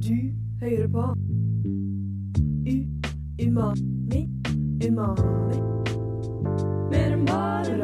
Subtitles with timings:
[0.00, 0.16] Du
[0.62, 1.02] hører på
[2.70, 2.76] U
[3.44, 4.20] Umami
[4.86, 5.58] Umami
[6.90, 7.74] Mer enn bare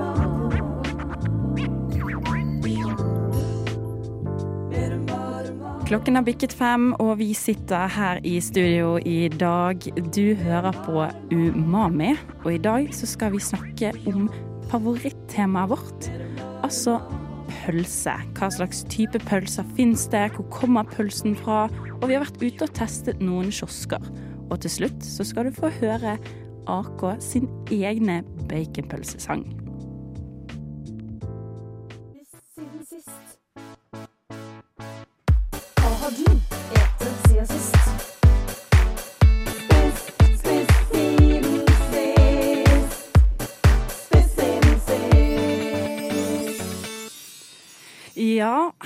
[5.60, 9.76] mat Klokken har bikket fem, og vi sitter her i studio i dag.
[10.16, 11.04] Du hører på
[11.36, 12.14] Umami,
[12.44, 14.30] og i dag så skal vi snakke om
[14.72, 16.08] favorittemaet vårt.
[16.64, 16.96] Altså
[17.66, 18.16] pølse.
[18.38, 20.30] Hva slags type pølser fins det?
[20.34, 21.66] Hvor kommer pølsen fra?
[22.00, 24.02] Og vi har vært ute og testet noen kiosker.
[24.50, 26.16] Og til slutt så skal du få høre
[26.70, 28.20] AK sin egne
[28.50, 29.46] baconpølsesang.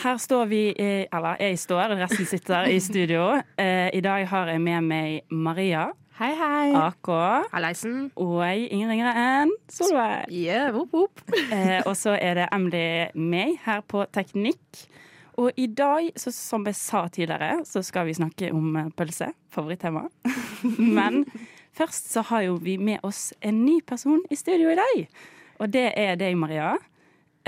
[0.03, 3.33] Her står vi Eller jeg står, resten sitter i studio.
[3.59, 5.91] Eh, I dag har jeg med meg Maria,
[6.21, 6.73] Hei, hei.
[6.77, 7.09] AK
[7.48, 8.11] Halleisen.
[8.20, 10.27] og ingen ringere enn Solveig.
[10.29, 11.23] Yeah, whoop, whoop.
[11.48, 14.83] Eh, og så er det Emily meg her på Teknikk.
[15.41, 19.31] Og i dag, så, som jeg sa tidligere, så skal vi snakke om eh, pølse.
[19.48, 20.03] Favorittema.
[20.98, 21.25] Men
[21.73, 25.07] først så har jo vi med oss en ny person i studio i dag.
[25.57, 26.75] Og det er deg, Maria.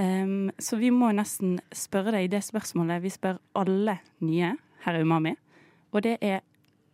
[0.01, 4.55] Em, så vi må nesten spørre deg det spørsmålet vi spør alle nye
[4.87, 5.35] her i Umami.
[5.93, 6.41] Og det er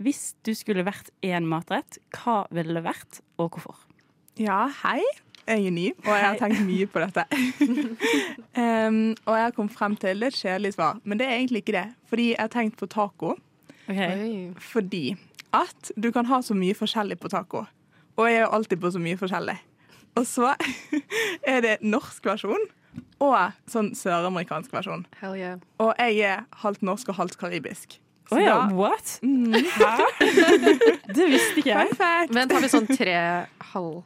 [0.03, 3.81] hvis du skulle vært én matrett, hva ville det vært, og hvorfor?
[4.39, 5.03] Ja, hei.
[5.49, 7.25] Jeg er ny, og jeg har tenkt mye på dette.
[8.63, 11.75] um, og jeg har kommet frem til et kjedelig svar, men det er egentlig ikke
[11.79, 11.87] det.
[12.11, 13.33] Fordi jeg har tenkt på taco.
[13.89, 14.53] Okay.
[14.61, 15.17] Fordi
[15.57, 17.65] at du kan ha så mye forskjellig på taco.
[18.19, 19.57] Og jeg er jo alltid på så mye forskjellig.
[20.21, 20.53] Og så
[21.55, 22.69] er det norsk versjon
[23.23, 25.07] og sånn søramerikansk versjon.
[25.21, 25.65] Hell yeah.
[25.83, 27.99] Og jeg er halvt norsk og halvt karibisk.
[28.29, 29.19] Å oh, ja, da- what?
[29.23, 29.55] Mm.
[29.55, 30.05] Hæ?
[31.17, 31.97] Det visste ikke jeg.
[32.35, 33.15] Vent, har vi sånn tre
[33.71, 34.03] halv...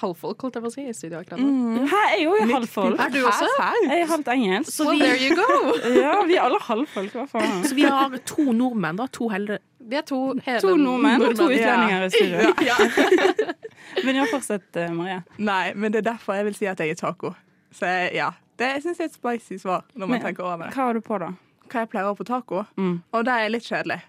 [0.00, 1.82] halvfolk, holdt jeg på å si, i studio akkurat nå?
[1.90, 2.96] Hæ, jeg er jo halvfolk.
[3.04, 3.50] Er du også?
[3.84, 4.72] Jeg er halvt engelsk.
[4.72, 5.76] Så well, there you go!
[6.00, 7.60] Ja, vi er alle halvfolk, hva faen.
[7.68, 9.10] Så vi har to nordmenn, da.
[9.12, 12.08] To hele Vi er to hele To nordmenn og to utlendinger ja.
[12.08, 13.52] i studio.
[14.06, 14.96] Men ja, fortsett, Marie.
[14.96, 15.22] Maria.
[15.36, 17.34] Nei, men det er derfor jeg vil si at jeg er taco.
[17.72, 20.74] Så ja, det syns jeg er et spicy svar når man Men- tenker over det.
[20.74, 21.32] Hva har du på, da?
[21.68, 23.02] Hva jeg pleier å ha på taco, Mm.
[23.12, 24.00] og det er litt kjedelig.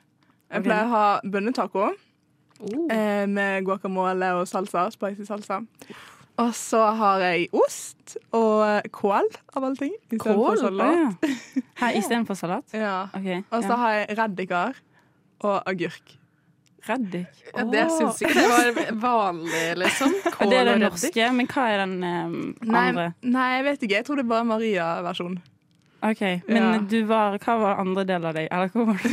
[0.51, 0.63] Jeg okay.
[0.69, 1.93] pleier å ha bønnetaco
[2.63, 2.87] Oh.
[2.91, 5.65] eh, med guacamole og salsa, spicy salsa.
[6.37, 9.91] Og så har jeg ost og kål, av alle ting.
[10.11, 10.57] i stedet for Kål?
[10.57, 11.17] Å salat.
[11.81, 11.89] ja.
[11.99, 12.63] Istedenfor salat?
[12.73, 13.07] Ja.
[13.13, 13.75] Okay, Og så Ja.
[13.75, 14.73] har jeg reddiker
[15.41, 16.17] og agurk.
[16.87, 17.27] Reddik.
[17.55, 20.13] Ja, det syns ikke det var vanlig, liksom.
[20.35, 22.33] Kål det er det norske, men hva er den um,
[22.67, 23.05] Nei, andre?
[23.23, 23.95] nei, jeg vet ikke.
[24.01, 25.37] Jeg tror det er bare Maria-versjon.
[26.03, 26.21] OK.
[26.49, 26.71] Men Ja.
[26.91, 28.49] du var Hva var andre del av deg?
[28.51, 29.09] Eller hvor var du?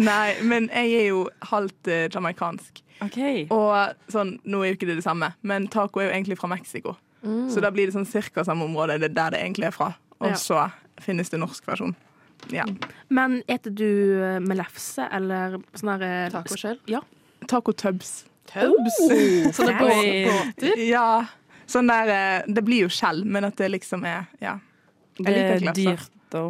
[0.00, 2.80] Nei, men jeg er jo halvt uh, jamaicansk.
[3.04, 3.18] OK.
[3.52, 6.48] Og sånn, nå er jo ikke det det samme, men taco er jo egentlig fra
[6.48, 6.94] Mexico.
[7.22, 8.96] Så da blir det sånn cirka samme område.
[8.98, 9.92] Det er der det egentlig er fra.
[10.18, 10.34] Og Ja.
[10.40, 10.62] så
[11.04, 11.92] finnes det norsk versjon.
[12.50, 12.64] Ja.
[13.08, 13.86] Men eter du
[14.24, 16.80] eh, med lefse eller sånn der eh, Taco selv?
[16.90, 17.00] Ja.
[17.48, 18.24] Taco tubs.
[18.50, 18.98] Tubs!
[19.56, 20.82] Så det er båter?
[20.88, 21.06] Ja.
[21.70, 24.58] Sånn der eh, Det blir jo skjell, men at det liksom er Ja.
[25.16, 25.96] Det liker er glasser.
[26.00, 26.42] dyrt, da.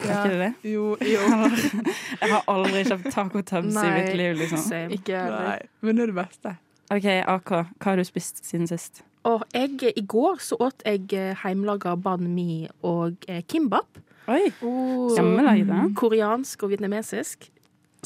[0.00, 0.70] Er ikke det det?
[0.72, 1.24] Jo, jo.
[2.22, 3.90] Jeg har aldri kjøpt tacotubs i Nei.
[3.98, 4.62] mitt liv, liksom.
[4.64, 4.96] Same.
[4.96, 5.20] Ikke.
[5.28, 6.54] Nei, men det er det beste.
[6.90, 9.02] OK, AK, hva har du spist siden sist?
[9.28, 13.20] Og jeg, i går så åt jeg hjemmelaga banh mi og
[13.52, 14.00] kimbap.
[14.30, 15.10] Oi, Oh.
[15.16, 15.84] hjemmelaget, da.
[15.98, 17.48] Koreansk og vietnamesisk.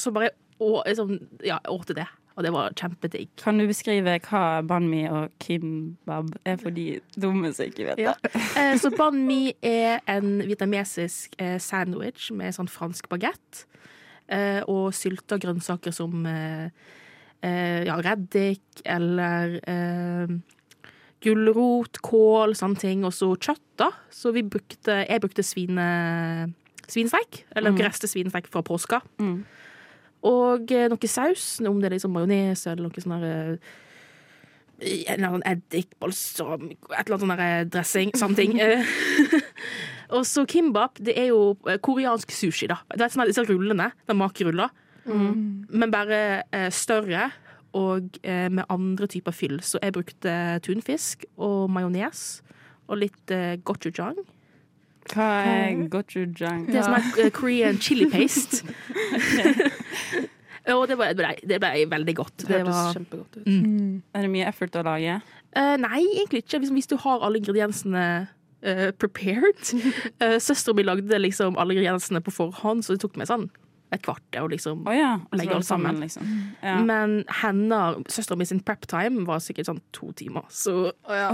[0.01, 0.31] Så bare
[0.61, 2.07] å, liksom, ja, jeg åt det.
[2.35, 3.29] Og det var kjempedigg.
[3.39, 8.01] Kan du beskrive hva banh mi og kimbab er for de dumme som ikke vet
[8.01, 8.09] det?
[8.09, 8.15] Ja.
[8.59, 13.65] Eh, så banh mi er en vietnamesisk eh, sandwich med sånn fransk bagett.
[14.27, 16.71] Eh, og sylta grønnsaker som eh,
[17.45, 20.35] eh, ja, reddik eller eh,
[21.25, 23.05] gulrot, kål, sånne ting.
[23.09, 23.89] Og så kjøtt.
[24.15, 25.87] Så vi brukte, jeg brukte svine,
[26.87, 27.45] svinesteik.
[27.57, 27.79] Eller Mm.
[27.81, 29.01] greste svinesteik fra påska.
[29.19, 29.45] Mm.
[30.25, 33.57] Og eh, noe saus, om det er liksom majones eller noe sånn eh,
[34.85, 38.11] En eller annen eddik, balsam, et eller annet sånn eh, dressing.
[38.19, 38.57] Sånne ting.
[40.15, 42.81] Og så kimbap, det er jo koreansk sushi, da.
[42.91, 44.17] Det er sånn disse rullene, de
[45.07, 45.67] Mm.
[45.71, 46.19] Men bare
[46.75, 47.31] større
[47.75, 49.59] og eh, med andre typer fyll.
[49.63, 50.35] Så jeg brukte
[50.65, 52.43] tunfisk og majones
[52.89, 54.21] og litt eh, gochujang.
[55.13, 56.69] Hva er gochujang?
[56.69, 58.63] Det er som er eh, Korean chili paste.
[60.77, 61.11] og det ble,
[61.43, 62.37] det, ble, veldig godt.
[62.45, 63.51] Det hørtes var, kjempegodt ut.
[64.15, 65.19] Er det mye effort å lage?
[65.55, 66.63] Eh, nei, egentlig ikke.
[66.63, 68.07] Hvis, hvis du har alle ingrediensene
[68.65, 69.61] uh, prepared.
[70.23, 73.49] Uh, Søstera mi lagde liksom alle ingrediensene på forhånd, så det tok meg sånn
[73.95, 75.13] et kvarter å liksom oh, ja.
[75.37, 76.03] Legge alt sammen, sammen.
[76.05, 76.33] liksom.
[76.65, 76.79] Ja.
[76.85, 77.81] Men henne,
[78.11, 81.31] søstera mi sin prep time var sikkert sånn to timer, så Å ja.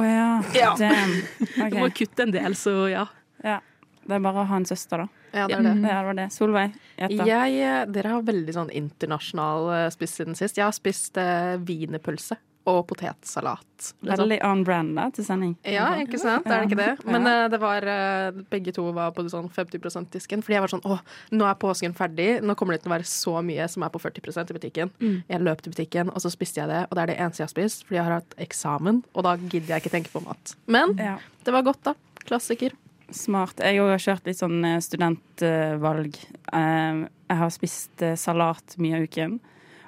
[0.57, 0.75] Ja.
[0.79, 1.17] Damn.
[1.73, 3.07] du må kutte en del, så ja.
[3.45, 3.61] Ja.
[4.01, 5.09] Det er bare å ha en søster, da.
[5.31, 5.75] Ja, det er det.
[5.85, 6.29] Ja, det var det.
[6.35, 6.79] Solveig.
[6.99, 10.59] Jeg, eh, dere har veldig sånn internasjonal eh, spist siden sist.
[10.59, 11.67] Jeg har spist wienerpølse.
[11.69, 12.41] wienerpølse
[12.71, 13.65] og potetsalat.
[14.03, 14.11] liksom.
[14.11, 15.55] Veldig on brand da, til sending.
[15.69, 16.47] Ja, ikke sant?
[16.47, 17.05] Er det ikke det?
[17.11, 20.43] Men eh, det var eh, Begge to var på sånn 50 %-disken.
[20.47, 20.99] Fordi jeg var sånn Å,
[21.33, 22.29] nå er påsken ferdig.
[22.45, 24.93] Nå kommer det til å være så mye som er på 40% i butikken.
[25.01, 26.85] Jeg løp til butikken, og så spiste jeg det.
[26.91, 29.03] Og det er det eneste jeg har spist, fordi jeg har hatt eksamen.
[29.15, 30.55] Og da gidder jeg ikke tenke på mat.
[30.67, 31.17] Men Ja.
[31.45, 31.95] det var godt, da.
[32.27, 32.73] Klassiker.
[33.11, 33.59] Smart.
[33.59, 36.15] Jeg har kjørt litt sånn eh, studentvalg.
[36.53, 39.39] Jeg har spist salat mye av uken.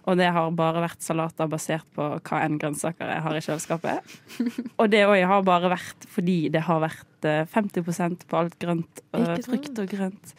[0.03, 4.15] Og det har bare vært salater basert på hva enn grønnsaker jeg har i kjøleskapet.
[4.81, 9.03] Og det òg har bare vært fordi det har vært eh, 50 på alt grønt,
[9.15, 10.35] og frukt og grønt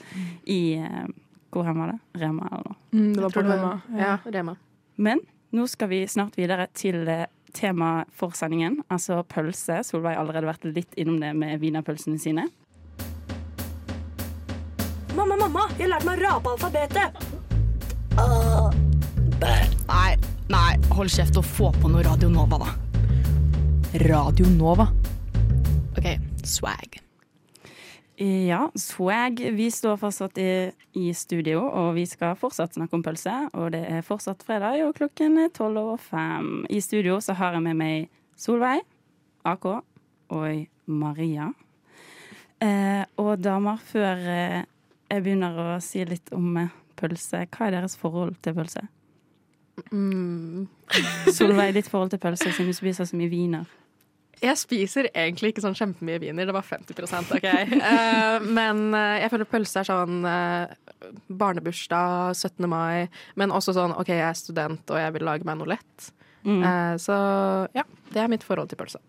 [0.49, 1.05] i eh,
[1.53, 1.99] Hvor hen var det?
[2.19, 2.79] Rema eller noe.
[2.91, 3.71] Mm, det var på Rema.
[3.99, 4.57] Ja, Rema.
[4.95, 5.23] Men
[5.53, 9.79] nå skal vi snart videre til eh, temaet for sendingen, altså pølse.
[9.87, 12.49] Solveig har allerede vært litt innom det med wienerpølsene sine.
[15.13, 17.21] Mamma, mamma, jeg har lært meg å rape alfabetet.
[18.17, 18.82] Nei,
[20.93, 22.73] hold kjeft og få på noe Radio Nova, da.
[24.03, 24.85] Radio Nova.
[25.97, 26.05] OK,
[26.45, 26.99] swag.
[28.21, 29.41] Ja, swag.
[29.57, 30.69] Vi står fortsatt i,
[31.01, 33.33] i studio, og vi skal fortsatt snakke om pølse.
[33.57, 36.61] Og det er fortsatt fredag, og klokken er tolv over fem.
[36.69, 38.85] I studio så har jeg med meg Solveig,
[39.49, 41.49] AK og Maria.
[42.61, 44.59] Eh, og damer, før eh,
[45.09, 48.85] jeg begynner å si litt om eh, pølse, hva er deres forhold til pølse?
[49.91, 50.67] Mm.
[51.35, 53.69] Solveig, ditt forhold til pølse, siden du spiser så mye viner.
[54.43, 57.45] Jeg spiser egentlig ikke sånn kjempemye wiener, det var 50% OK.
[57.79, 62.67] Uh, men eh, jeg føler pølse er sånn uh, barnebursdag, 17.
[62.67, 63.07] mai,
[63.39, 66.09] men også sånn OK, jeg er student og jeg vil lage meg noe lett.
[66.43, 66.59] Mm.
[66.59, 67.15] Uh, så
[67.77, 68.99] ja, det er mitt forhold til pølse.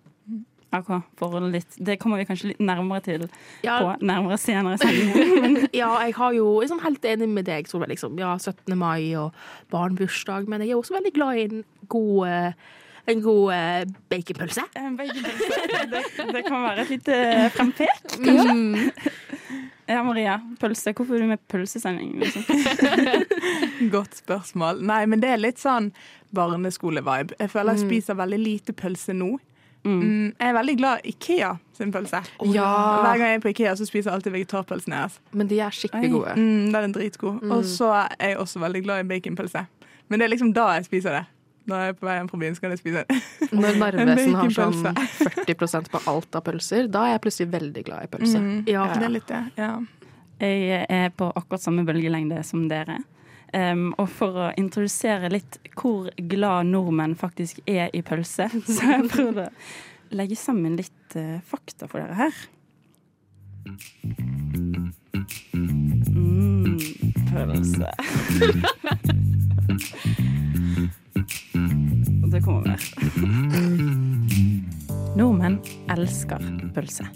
[0.74, 0.90] AK,
[1.20, 1.76] forholdet ditt.
[1.86, 3.26] Det kommer vi kanskje litt nærmere til
[3.64, 4.78] Ja, på nærmere senere
[5.80, 7.94] ja, jeg har jo liksom helt enig med deg, Solveig.
[7.94, 8.16] Liksom.
[8.20, 8.74] Ja, 17.
[8.78, 9.34] mai og
[9.72, 11.62] barnebursdag, men jeg er også veldig glad i en
[11.92, 12.72] god, eh,
[13.12, 14.66] en god eh, baconpølse.
[14.80, 15.62] En baconpølse.
[15.94, 16.00] Det,
[16.32, 17.16] det kan være et lite
[17.54, 18.90] frempek, kanskje.
[19.86, 20.38] Ja, Maria.
[20.60, 20.94] Pølse.
[20.96, 22.14] Hvorfor er du med pølsesending?
[22.22, 22.44] Liksom?
[23.92, 24.80] Godt spørsmål.
[24.80, 25.90] Nei, men det er litt sånn
[26.34, 27.36] barneskole-vibe.
[27.38, 29.34] Jeg føler jeg spiser veldig lite pølse nå.
[29.84, 32.20] Mm, jeg er veldig glad i Ikea sin pølse.
[32.54, 32.68] Ja,
[33.04, 35.18] Hver gang jeg er på Ikea, så spiser jeg alltid vegetarpølsen deres.
[35.32, 36.34] men de er skikkelig gode.
[36.36, 37.42] Mm, den er dritgod.
[37.50, 39.66] Og så er jeg også veldig glad i baconpølse.
[40.08, 41.24] Men det er liksom da jeg spiser det.
[41.66, 43.20] Når jeg er på vei hjem fra byen, skal jeg spise det.
[43.52, 45.44] Når Narvesen har sånn baconpølse.
[45.48, 48.40] 40 på alt av pølser, da er jeg plutselig veldig glad i pølse.
[48.40, 48.86] Mm, Ja.
[48.94, 49.42] Det er litt det.
[49.56, 49.70] Ja.
[50.40, 52.98] Jeg er på akkurat samme bølgelengde som dere.
[53.54, 59.10] Um, og for å introdusere litt hvor glad nordmenn faktisk er i pølse, så jeg
[59.12, 59.48] prøvd å
[60.18, 62.34] legge sammen litt uh, fakta for dere her.
[65.54, 66.78] Mm,
[67.30, 67.90] pølse.
[72.34, 72.80] Det kommer mer.
[75.14, 75.60] Nordmenn
[75.94, 76.42] elsker
[76.74, 77.06] pølse.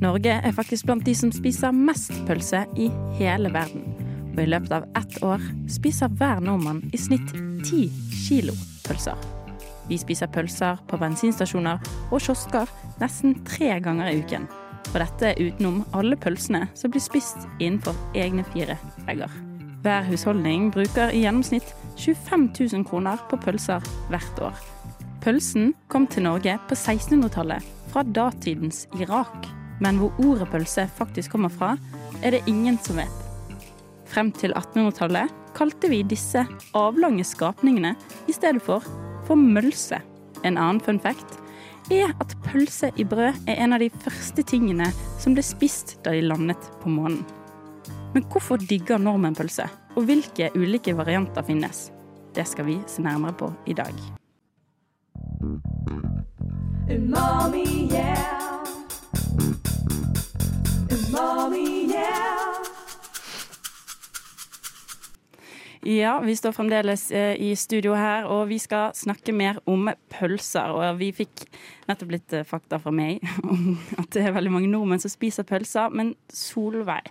[0.00, 2.86] Norge er faktisk blant de som spiser mest pølse i
[3.18, 3.99] hele verden.
[4.40, 7.34] I løpet av ett år spiser hver nordmann i snitt
[7.66, 7.86] ti
[8.24, 8.54] kilo
[8.86, 9.18] pølser.
[9.90, 11.80] Vi spiser pølser på bensinstasjoner
[12.10, 12.70] og kiosker
[13.02, 14.46] nesten tre ganger i uken.
[14.90, 18.78] Og dette er utenom alle pølsene som blir spist innenfor egne fire
[19.08, 19.30] vegger.
[19.84, 24.60] Hver husholdning bruker i gjennomsnitt 25 000 kroner på pølser hvert år.
[25.20, 29.50] Pølsen kom til Norge på 1600-tallet fra datidens Irak.
[29.80, 31.74] Men hvor ordet pølse faktisk kommer fra,
[32.22, 33.19] er det ingen som vet.
[34.10, 36.42] Frem til 1800-tallet kalte vi disse
[36.74, 37.94] avlange skapningene
[38.26, 38.84] i stedet for
[39.28, 40.00] for mølse.
[40.42, 41.36] En annen fun fact
[41.94, 44.88] er at pølse i brød er en av de første tingene
[45.20, 47.22] som ble spist da de landet på månen.
[48.14, 51.90] Men hvorfor digger nordmenn pølse, og hvilke ulike varianter finnes?
[52.34, 53.94] Det skal vi se nærmere på i dag.
[56.90, 58.66] Umami, yeah.
[60.90, 62.39] Umami, yeah.
[65.82, 70.74] Ja, vi står fremdeles eh, i studio her, og vi skal snakke mer om pølser.
[70.76, 71.46] Og vi fikk
[71.88, 75.46] nettopp litt eh, fakta fra meg om at det er veldig mange nordmenn som spiser
[75.48, 75.88] pølser.
[75.96, 77.08] Men Solveig,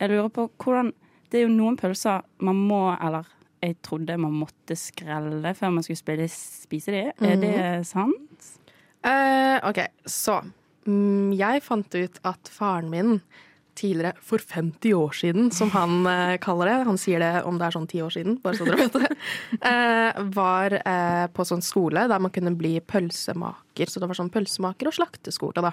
[0.00, 0.92] jeg lurer på hvordan
[1.32, 3.24] Det er jo noen pølser man må, eller
[3.62, 7.04] jeg trodde man måtte skrelle før man skulle spille, spise de.
[7.24, 7.54] Er det
[7.88, 8.50] sant?
[9.00, 10.42] Uh, OK, så
[10.84, 13.22] mm, jeg fant ut at faren min
[13.82, 17.66] tidligere, for 50 år siden, som han eh, kaller det, han sier det om det
[17.66, 19.10] er sånn 10 år siden, bare så dere vet det,
[19.70, 23.90] eh, var eh, på sånn skole der man kunne bli pølsemaker.
[23.90, 25.72] Så det var sånn pølsemaker og slakteskole, da.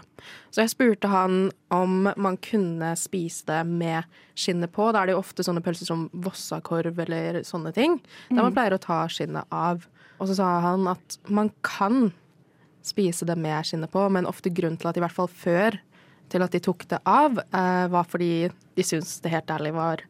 [0.50, 4.08] Så jeg spurte han om man kunne spise det med
[4.40, 4.90] skinnet på.
[4.94, 8.00] Da er det jo ofte sånne pølser som vossakorv eller sånne ting,
[8.32, 9.86] der man pleier å ta skinnet av.
[10.20, 12.10] Og så sa han at man kan
[12.86, 15.78] spise det med skinnet på, men ofte grunnen til at i hvert fall før
[16.30, 20.04] til at de tok det av, eh, var fordi de syntes det helt ærlig var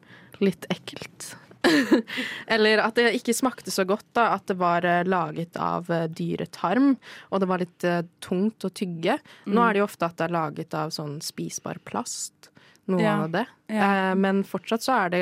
[0.43, 1.33] litt ekkelt.
[2.47, 4.29] Eller at det ikke smakte så godt, da.
[4.37, 6.93] At det var eh, laget av eh, dyretarm,
[7.29, 7.87] og det var litt
[8.23, 9.17] tungt å tygge.
[9.49, 12.51] Nå er det jo ofte at det er laget av sånn spisbar plast.
[12.89, 13.17] Noe Ja.
[13.21, 13.43] av det.
[13.69, 14.15] Ja.
[14.17, 15.19] Men fortsatt så er det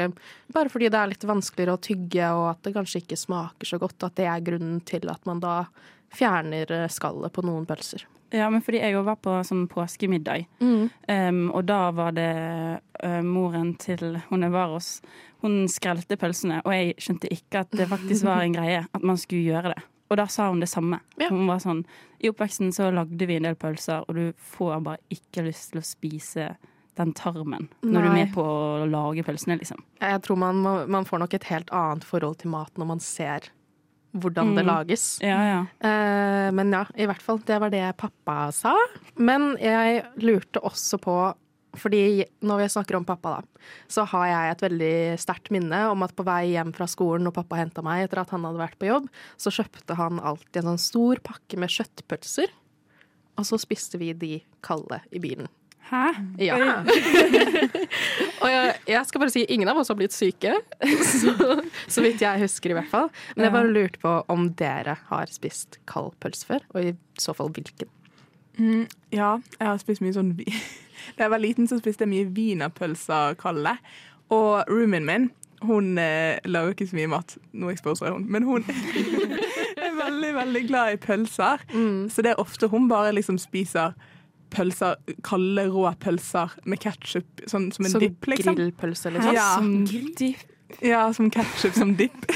[0.55, 3.79] bare fordi det er litt vanskeligere å tygge, og at det kanskje ikke smaker så
[3.81, 5.65] godt, at det er grunnen til at man da
[6.15, 8.05] fjerner skallet på noen pølser.
[8.35, 12.31] Ja, men fordi jeg òg var på sånn påskemiddag, um, og da var det
[12.99, 14.97] uh, moren til hun jeg var hos,
[15.45, 19.19] hun skrelte pølsene, og jeg skjønte ikke at det faktisk var en greie at man
[19.21, 19.85] skulle gjøre det.
[20.07, 21.01] Og da sa hun det samme.
[21.19, 21.27] Ja.
[21.33, 21.81] Hun var sånn
[22.23, 25.83] I oppveksten så lagde vi en del pølser, og du får bare ikke lyst til
[25.83, 26.53] å spise
[26.97, 29.83] den tarmen når du er med på å lage pølsene, liksom.
[30.01, 33.51] Jeg tror man, man får nok et helt annet forhold til mat når man ser
[34.21, 34.69] hvordan det Mm.
[34.71, 35.05] lages.
[35.21, 35.59] Ja, ja.
[35.83, 37.39] Uh, men ja, i hvert fall.
[37.45, 38.75] Det var det pappa sa.
[39.15, 41.17] Men jeg lurte også på
[41.77, 46.01] fordi når vi snakker om pappa, da, så har jeg et veldig sterkt minne om
[46.01, 48.79] at på vei hjem fra skolen når pappa henta meg etter at han hadde vært
[48.81, 49.05] på jobb,
[49.37, 52.49] så kjøpte han alltid en sånn stor pakke med kjøttpølser.
[53.37, 55.45] Og så spiste vi de kalde i bilen.
[55.87, 56.07] Hæ?
[56.43, 56.57] Ja.
[58.43, 60.57] og jeg, jeg skal bare si ingen av oss har blitt syke,
[61.11, 61.33] så,
[61.87, 63.07] så vidt jeg husker i hvert fall.
[63.35, 67.35] Men jeg bare lurte på om dere har spist kald pølse før, og i så
[67.37, 67.87] fall hvilken.
[68.57, 70.33] Mm, ja, jeg har spist mye sånn
[71.15, 73.77] Da jeg var liten, så spiste jeg mye wienerpølser kalde.
[74.33, 75.29] Og roomien min,
[75.63, 77.37] hun eh, lager ikke så mye mat.
[77.55, 81.63] Nå exposer jeg hun, men hun er veldig, veldig glad i pølser.
[82.11, 83.95] Så det er ofte hun bare liksom spiser
[84.53, 88.57] pølser, kalde, rå pølser med ketsjup, sånn som en Som dipp, liksom.
[88.57, 89.33] grillpølse, liksom.
[89.35, 89.47] Ja.
[89.55, 89.73] Som
[90.19, 90.45] dipp.
[90.83, 92.27] Ja, som ketsjup som dipp.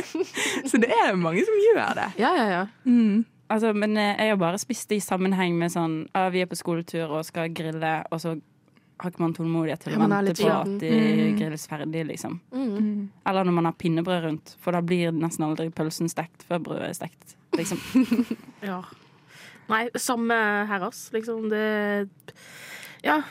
[0.70, 2.08] så det er mange som gjør det.
[2.22, 2.64] Ja, ja, ja.
[2.88, 3.24] Mm.
[3.52, 6.48] Altså, men eh, jeg har bare spist det i sammenheng med sånn ah, Vi er
[6.48, 8.32] på skoletur og skal grille, og så
[9.02, 10.90] har ikke man tålmodighet til å vente på at de
[11.36, 12.38] grilles ferdig, liksom.
[12.54, 13.10] Mm.
[13.26, 16.92] Eller når man har pinnebrød rundt, for da blir nesten aldri pølsen stekt før brødet
[16.92, 17.36] er stekt.
[17.58, 17.82] Liksom.
[18.64, 18.80] Ja.
[19.70, 20.36] Nei, samme
[20.68, 21.06] her, ass.
[21.14, 21.64] Liksom det
[23.04, 23.22] Ja,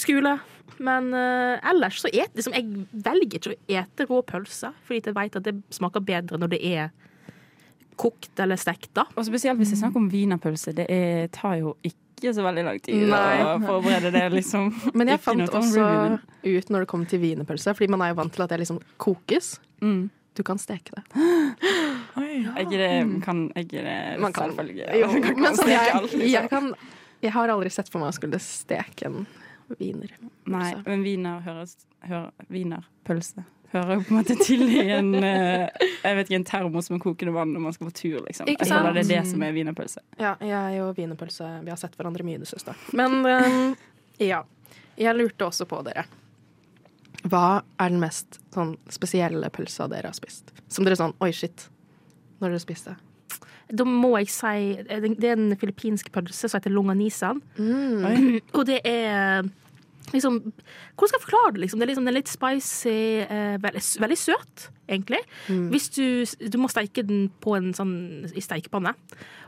[0.00, 0.38] skole.
[0.82, 5.16] Men uh, ellers så et, liksom, jeg velger ikke å ete rå pølser, fordi jeg
[5.16, 6.88] vet at det smaker bedre når det er
[8.00, 8.90] kokt eller stekt.
[8.96, 9.06] da.
[9.14, 10.74] Og spesielt hvis det er snakk om wienerpølse.
[10.74, 13.36] Det er, tar jo ikke så veldig lang tid Nei.
[13.44, 14.72] å forberede det, liksom.
[14.98, 15.86] Men jeg fant sånn også
[16.42, 18.82] ut når det kom til wienerpølse, fordi man er jo vant til at det liksom
[19.02, 19.54] kokes.
[19.84, 20.08] Mm.
[20.34, 21.04] Du kan steke det.
[22.20, 22.44] Oi.
[22.44, 22.52] ja.
[22.62, 22.90] ikke det,
[23.24, 23.46] kan,
[24.20, 24.54] Man kan-?
[24.74, 26.28] Jo, kan men sånn, steke jeg, alt, liksom.
[26.32, 26.70] jeg, kan,
[27.22, 29.24] jeg har aldri sett for meg å skulle steke en
[29.78, 30.12] wiener.
[30.50, 35.64] Nei, men wiener høres hører, Wienerpølse hører jo på en måte til i en eh,
[36.04, 38.50] Jeg vet ikke, en termos med kokende vann når man skal på tur, liksom.
[38.50, 38.98] Ikke Jeg føler sant?
[38.98, 40.02] det er det som er wienerpølse.
[40.20, 42.76] Ja, jeg og wienerpølse Vi har sett hverandre mye i det siste.
[42.96, 43.72] Men øhm,
[44.22, 44.44] ja.
[44.94, 46.04] Jeg lurte også på dere.
[47.24, 50.52] Hva er den mest sånn spesielle pølsa dere har spist?
[50.68, 51.68] Som dere sånn Oi, shit.
[52.42, 52.96] Når dere spiste.
[53.72, 57.40] Da må jeg si Det er en filippinsk pølse som heter longanisan.
[57.56, 58.40] Mm.
[58.56, 59.48] Og det er
[60.12, 61.60] liksom Hvordan skal jeg forklare det?
[61.64, 61.78] Liksom?
[61.80, 65.20] Det er liksom, den litt spicy, eh, veldig, veldig søt, egentlig.
[65.72, 66.04] Hvis du,
[66.50, 67.94] du må steike den på en sånn
[68.36, 68.92] i steikepanne.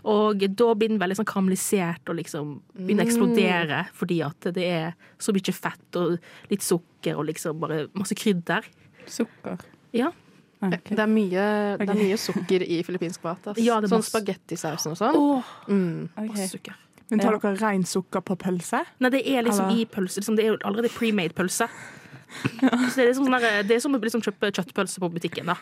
[0.09, 4.65] Og da blir den veldig sånn karamellisert og liksom begynner å eksplodere fordi at det
[4.71, 6.17] er så mye fett og
[6.51, 8.65] litt sukker og liksom bare masse krydder.
[9.07, 9.59] Sukker.
[9.93, 10.13] Ja.
[10.57, 10.97] Okay.
[10.97, 11.43] Det, er mye,
[11.79, 13.45] det er mye sukker i filippinsk mat.
[13.53, 13.61] Altså.
[13.67, 15.19] Ja, sånn spagettisausen og sånn.
[15.21, 16.09] Åh, Mm.
[16.17, 16.29] okay.
[16.33, 16.79] masse sukker.
[17.11, 18.81] Men tar dere rein sukker på pølse?
[19.01, 20.21] Nei, det er liksom Eller- i pølse.
[20.21, 21.69] Liksom, det er jo allerede pre-made pølse.
[22.61, 25.47] Så det er, liksom sånn der, det er som å liksom kjøpe kjøttpølse på butikken.
[25.47, 25.55] da.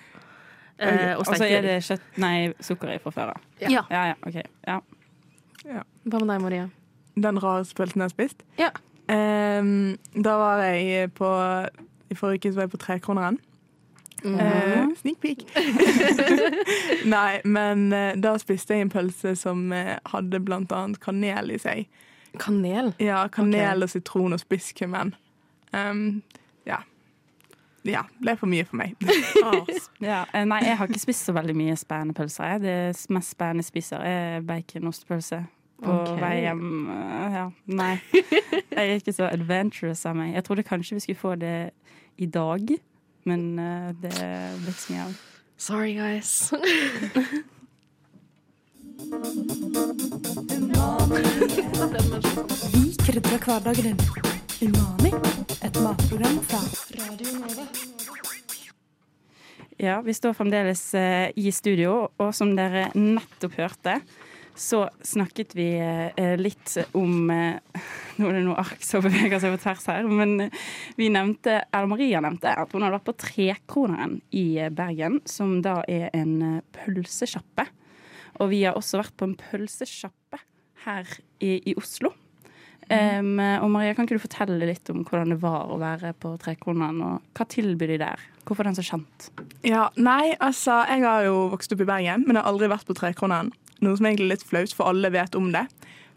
[0.78, 3.42] Eh, og Og så er det kjøtt Nei, sukker i fra før av.
[3.60, 3.84] Ja.
[3.90, 4.40] Ja, ja, OK.
[4.66, 4.80] Ja.
[5.64, 6.64] Hva med deg, Maria?
[7.14, 8.42] Den rareste pølsen jeg har spist?
[8.58, 8.70] Ja.
[9.06, 11.28] Um, da var jeg på
[12.10, 13.38] I forrige uke var jeg på Trekroneren.
[14.24, 15.44] Eh, sneak peek.
[17.14, 21.60] Nei, men eh, da spiste jeg en pølse som eh, hadde blant annet kanel i
[21.60, 21.84] seg.
[22.40, 22.94] Kanel.
[23.02, 25.14] Ja, kanel og sitron og spisskummen.
[25.74, 26.22] Um,
[26.66, 26.80] ja.
[27.84, 28.96] Ja, ble for mye for meg.
[30.04, 32.58] Ja, nei, jeg har ikke spist så veldig mye spennende pølser.
[32.60, 32.76] Det
[33.14, 35.44] mest spennende jeg spiser, er baconostpølse.
[35.84, 36.18] på okay.
[36.20, 36.88] vei hjem.
[37.34, 37.94] Ja, nei.
[38.74, 40.32] Jeg er ikke så adventurous av meg.
[40.34, 41.70] Jeg trodde kanskje vi skulle få det
[42.16, 42.72] i dag,
[43.28, 45.18] men uh, det ble ikke så mye av.
[45.56, 46.52] Sorry, guys.
[52.74, 53.98] Vi krydrer hverdagen din.
[54.62, 55.10] Umami,
[55.62, 56.60] et matprogram fra
[59.76, 63.98] Ja, vi står fremdeles eh, i studio, og som dere nettopp hørte,
[64.54, 67.82] så snakket vi eh, litt om eh,
[68.18, 70.48] Nå er det noe ark som beveger seg på tvers her, men
[70.94, 75.56] vi nevnte, eller Maria nevnte at hun hadde vært på Trekroneren i eh, Bergen, som
[75.64, 77.66] da er en pølsesjappe.
[78.38, 80.38] Og vi har også vært på en pølsesjappe
[80.84, 81.10] her
[81.42, 82.12] i, i Oslo.
[82.92, 86.34] Em, og Maria, kan ikke du fortelle litt om hvordan det var å være på
[86.42, 88.24] Trekroneren, og hva tilbyr de der?
[88.44, 89.30] Hvorfor er den så kjent?
[89.64, 92.86] Ja, nei, altså, jeg har jo vokst opp i Bergen, men jeg har aldri vært
[92.86, 93.54] på Trekroneren.
[93.82, 95.66] Noe som egentlig er litt flaut, for alle vet om det.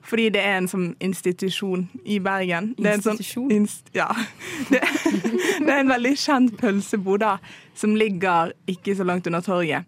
[0.08, 2.72] Fordi det er en sånn institusjon i Bergen.
[2.78, 3.52] Det er en sånn, Institusjon?
[3.52, 4.08] inst, ja.
[4.72, 7.26] Det, det er en veldig kjent pølsebod
[7.78, 9.88] som ligger ikke så langt unna torget.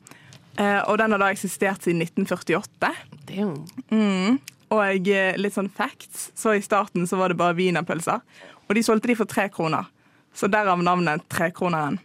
[0.60, 2.92] Eh, og den har da eksistert siden 1948.
[3.30, 3.56] Damn.
[3.94, 4.40] Mm.
[4.76, 8.20] Og eh, litt sånn facts, så i starten så var det bare wienerpølser.
[8.68, 9.88] Og de solgte de for tre kroner.
[10.36, 12.02] Så derav navnet Trekroneren.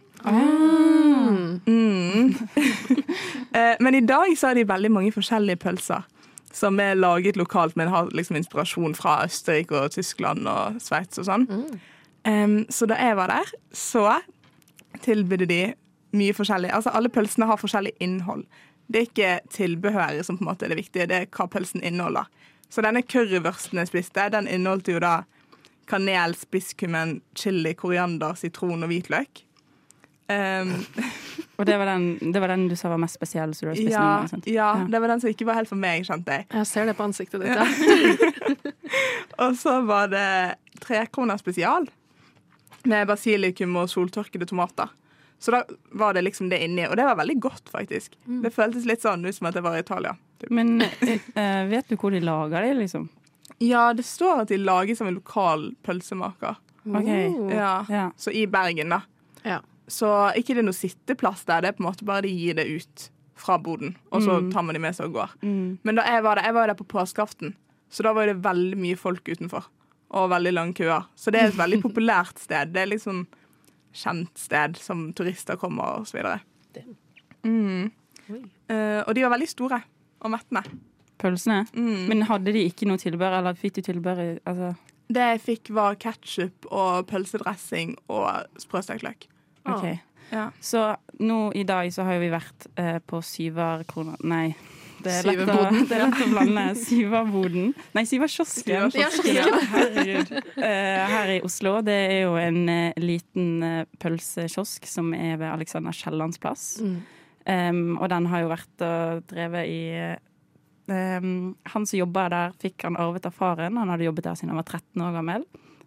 [1.65, 2.35] Mm.
[3.55, 6.03] Eh, Men i dag så har de veldig mange forskjellige pølser
[6.55, 11.27] som er laget lokalt, men har liksom inspirasjon fra Østerrike og Tyskland og Sveits og
[11.27, 11.45] sånn.
[12.27, 14.03] Em, så da jeg var der, så
[15.03, 15.59] tilbydde de
[16.15, 16.71] mye forskjellig.
[16.75, 18.43] Altså Alle pølsene har forskjellig innhold.
[18.91, 21.83] Det er ikke tilbehøret som på en måte er det viktige, det er hva pølsen
[21.83, 22.27] inneholder.
[22.69, 25.21] Så denne currywursten jeg spiste, den inneholdt jo da
[25.87, 29.44] kanel, spisskummen, chili, koriander, sitron og hvitløk.
[30.31, 30.73] Em,
[31.55, 33.53] Og det var, den, det var den du sa var mest spesiell?
[33.55, 34.47] Så du har spist ja, noen gang, sant?
[34.51, 36.47] ja, det var den som ikke var helt for meg, skjønte jeg.
[36.51, 37.55] Jeg ser det på ansiktet ditt.
[37.55, 38.73] Ja.
[39.45, 40.27] Og så var det
[40.83, 41.87] trekroner spesial
[42.85, 44.91] med basilikum og soltørkede tomater.
[45.39, 45.63] Så da
[45.95, 48.13] var det liksom det inni, og det var veldig godt, faktisk.
[48.23, 50.13] Det føltes litt sånn ut som at jeg var i Italia.
[50.39, 50.51] typ.
[50.53, 53.09] Men eh, eh, vet du hvor de lager det, liksom?
[53.63, 56.55] Ja, det står at de lages av en lokal pølsemaker.
[56.85, 57.09] OK.
[57.09, 57.51] Oh.
[57.51, 57.73] Ja.
[57.89, 58.05] Ja.
[58.17, 59.01] Så i Bergen, da.
[59.43, 59.59] Ja.
[59.87, 62.55] Så ikke det er noe sitteplass der, det er på en måte bare de gir
[62.57, 64.51] det ut fra boden, og så Mm.
[64.53, 65.31] tar man de med seg og går.
[65.43, 65.77] Mm.
[65.83, 67.53] Men da jeg var der, jeg var der på påskeaften,
[67.91, 69.65] så da var det veldig mye folk utenfor.
[70.15, 71.05] Og veldig lange køer.
[71.15, 72.71] Så det er et veldig populært sted.
[72.73, 73.25] Det er liksom
[73.93, 76.39] kjent sted som turister kommer og så videre.
[77.45, 77.91] Mm.
[78.69, 79.81] Uh, og de var veldig store
[80.21, 80.63] og mettende.
[81.21, 81.65] Pølsene?
[81.75, 82.07] Mm.
[82.09, 84.73] Men hadde de ikke noe tilbør, eller fikk du tilbør i altså,
[85.13, 89.27] det jeg fikk, var ketsjup og pølsedressing og sprøstekt løk.
[89.65, 89.85] OK.
[90.33, 90.49] Ja.
[90.59, 90.87] Så
[91.21, 94.47] nå i dag så har jo vi vært eh, på Syverkroner Nei.
[95.05, 95.57] Det er, lett å,
[95.89, 96.63] det er lett å blande.
[96.81, 97.73] Syverboden.
[97.93, 98.87] Nei, Syverkiosken.
[99.29, 100.31] Ja, Herregud.
[100.55, 101.77] Eh, her i Oslo.
[101.85, 106.65] Det er jo en eh, liten eh, pølsekiosk som er ved Alexander Kiellands plass.
[106.81, 106.95] Mm.
[107.45, 109.81] Um, og den har jo vært og drevet i
[110.89, 113.77] um, Han som jobba der, fikk han arvet av faren.
[113.77, 115.45] Han hadde jobbet der siden han var 13 år gammel.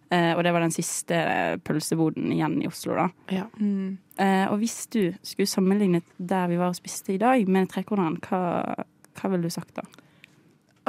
[0.09, 3.07] Eh, og det var den siste eh, pølseboden igjen i Oslo, da.
[3.29, 3.45] Ja.
[3.61, 3.97] Mm.
[4.17, 8.17] Eh, og hvis du skulle sammenlignet der vi var og spiste i dag, med Trekorneren,
[8.25, 8.85] hva,
[9.19, 9.85] hva ville du sagt da?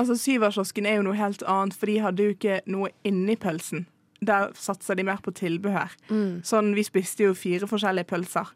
[0.01, 3.85] Altså, Syverkiosken er jo noe helt annet, for de hadde jo ikke noe inni pølsen.
[4.25, 5.93] Der satsa de mer på tilbehør.
[6.09, 6.41] Mm.
[6.45, 8.49] Sånn, Vi spiste jo fire forskjellige pølser.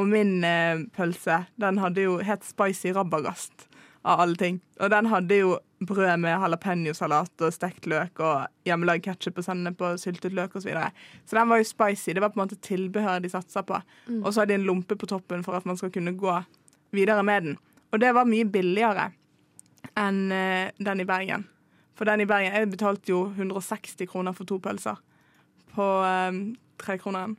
[0.00, 3.66] Og min eh, pølse den hadde jo helt spicy rabagast
[4.02, 4.60] av alle ting.
[4.80, 9.80] Og den hadde jo brød med jalapeñosalat og stekt løk og hjemmelagd ketsjup og sennep
[9.84, 10.62] og syltet løk osv.
[10.62, 10.90] Så, videre.
[11.26, 12.14] så den var jo spicy.
[12.16, 13.80] Det var på en måte tilbehør de satsa på.
[14.20, 16.36] Og så hadde de en lompe på toppen for at man skal kunne gå
[16.96, 17.58] videre med den.
[17.92, 19.10] Og det var mye billigere
[19.98, 21.46] enn eh, den i Bergen.
[21.96, 25.00] For den i Bergen Jeg betalte jo 160 kroner for to pølser
[25.74, 27.36] på um, trekroneren.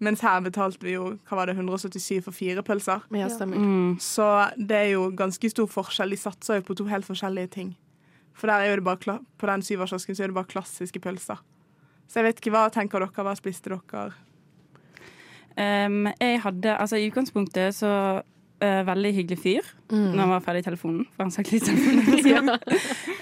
[0.00, 3.04] Mens her betalte vi jo hva var det, 177 for fire pølser.
[3.12, 3.60] Ja, stemmer.
[3.60, 3.98] Mm.
[4.00, 6.14] Så det er jo ganske stor forskjell.
[6.14, 7.74] De satser jo på to helt forskjellige ting.
[8.32, 11.42] For der er jo det bare, på den syverkiosken så er det bare klassiske pølser.
[12.08, 13.12] Så jeg vet ikke, hva tenker dere?
[13.12, 14.16] Hva spiste dere?
[15.60, 17.92] Um, jeg hadde, altså I utgangspunktet så
[18.60, 20.12] eh, veldig hyggelig fyr Mm.
[20.14, 21.06] når han var ferdig i telefonen.
[21.16, 22.50] For han snakket litt telefonen.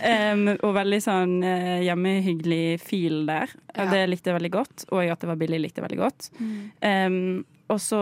[0.04, 3.54] um, og veldig sånn uh, hjemmehyggelig fil der.
[3.72, 3.86] Ja.
[3.88, 4.84] Det likte jeg veldig godt.
[4.92, 6.28] Og at det var billig, likte jeg veldig godt.
[6.84, 7.98] Um, og så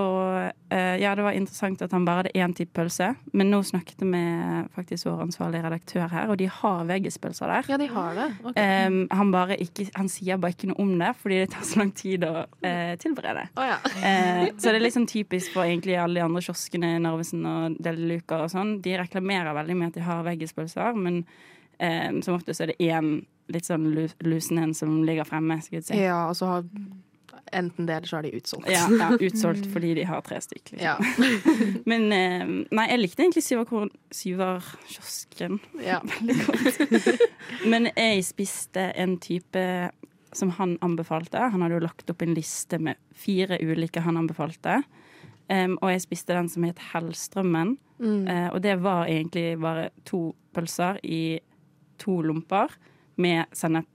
[0.70, 3.08] eh, Ja, det var interessant at han bare hadde én type pølse.
[3.36, 7.70] Men nå snakket jeg med faktisk vår ansvarlige redaktør her, og de har veggispølser der.
[7.72, 8.28] Ja, de har det.
[8.52, 8.86] Okay.
[8.86, 11.80] Um, han, bare ikke, han sier bare ikke noe om det, fordi det tar så
[11.82, 13.46] lang tid å uh, tilberede.
[13.58, 13.80] Oh, ja.
[13.82, 17.80] uh, så det er litt sånn typisk for egentlig alle de andre kioskene, Narvesen og
[17.82, 18.76] Deli Luca og sånn.
[18.84, 21.24] De reklamerer veldig med at de har veggispølser, men
[21.82, 23.16] um, som oftest er det én
[23.52, 25.58] litt sånn lu- lusen en som ligger fremme.
[25.62, 25.78] Si.
[25.94, 26.64] Ja, og så har
[27.52, 28.70] enten det, eller så er de utsolgt.
[28.72, 30.76] Ja, ja, utsolgt fordi de har tre stykker.
[30.78, 30.86] Liksom.
[30.86, 30.96] Ja.
[31.90, 33.46] Men eh, nei, jeg likte egentlig
[34.14, 36.00] syverkiosken ja.
[36.12, 37.24] veldig godt.
[37.66, 39.64] Men jeg spiste en type
[40.36, 41.38] som han anbefalte.
[41.52, 44.82] Han hadde jo lagt opp en liste med fire ulike han anbefalte.
[45.46, 47.76] Um, og jeg spiste den som het Hellstrømmen.
[48.02, 48.26] Mm.
[48.26, 51.38] Uh, og det var egentlig bare to pølser i
[52.02, 52.74] to lomper
[53.16, 53.88] med sennep.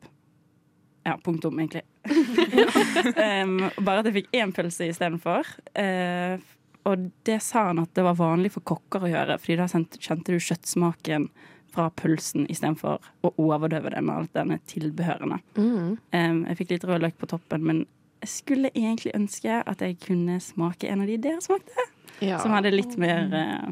[1.05, 1.83] Ja, punktum, egentlig.
[3.15, 5.47] Em, bare at jeg fikk én pølse istedenfor.
[5.77, 6.41] Uh,
[6.89, 10.33] og det sa han at det var vanlig for kokker å gjøre, fordi da kjente
[10.33, 11.27] du kjøttsmaken
[11.71, 15.37] fra pølsen istedenfor å overdøve det med alt denne tilbehørene.
[15.55, 15.91] Mm.
[16.11, 17.83] Um, jeg fikk litt rød løk på toppen, men
[18.21, 21.87] jeg skulle egentlig ønske at jeg kunne smake en av de dere smakte,
[22.21, 22.37] Ja.
[22.41, 23.71] som hadde litt mer uh,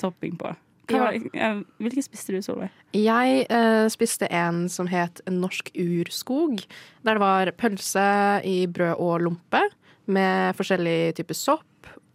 [0.00, 0.50] topping på.
[0.88, 1.50] Hva, ja.
[2.04, 2.72] Spiste du, Solveig?
[2.96, 6.62] Jeg eh, spiste en som het Norsk urskog,
[7.04, 8.08] der det var pølse
[8.48, 9.62] i brød og lompe
[10.08, 11.64] med forskjellig type sopp.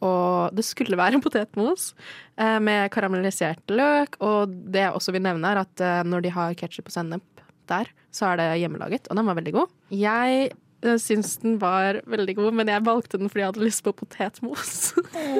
[0.03, 1.91] Og det skulle være potetmos
[2.35, 4.17] eh, med karamellisert løk.
[4.25, 7.45] Og det jeg også vil nevne, er at eh, når de har ketsjup og sennep
[7.71, 9.71] der, så er det hjemmelaget, og den var veldig god.
[9.95, 10.49] Jeg
[10.85, 13.93] uh, syns den var veldig god, men jeg valgte den fordi jeg hadde lyst på
[13.97, 14.93] potetmos.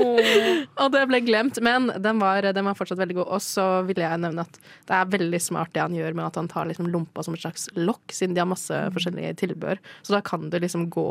[0.81, 3.31] og det ble glemt, men den var, den var fortsatt veldig god.
[3.37, 6.39] Og så ville jeg nevne at det er veldig smart det han gjør med at
[6.41, 9.81] han tar liksom lompa som et slags lokk, siden de har masse forskjellige tilbehør.
[10.01, 11.07] Så da kan du liksom gå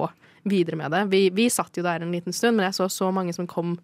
[0.49, 1.05] videre med det.
[1.13, 3.77] Vi, vi satt jo der en liten stund, men jeg så så mange som kom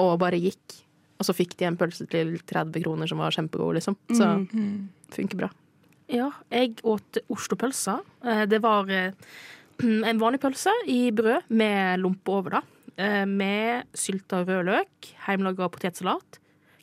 [0.00, 0.78] og bare gikk.
[1.20, 3.98] Og så fikk de en pølse til 30 kroner som var kjempegod, liksom.
[4.16, 4.30] Så
[5.12, 5.50] funker bra.
[6.10, 8.00] Ja, jeg åt Oslo-pølsa.
[8.24, 9.12] Eh, Det var eh,
[10.10, 12.62] en vanlig pølse i brød med lompe over, da.
[13.00, 16.38] Eh, Med sylta rød løk, hjemmelaga potetsalat,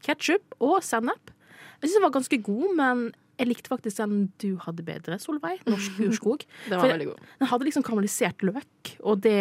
[0.06, 1.34] ketsjup og sennep.
[1.82, 3.02] Jeg syns den var ganske god, men
[3.38, 5.60] jeg likte faktisk den du hadde bedre, Solveig.
[5.70, 6.46] Norsk urskog.
[6.66, 7.20] Den For- var veldig god.
[7.44, 9.36] Den hadde liksom karamellisert løk, og det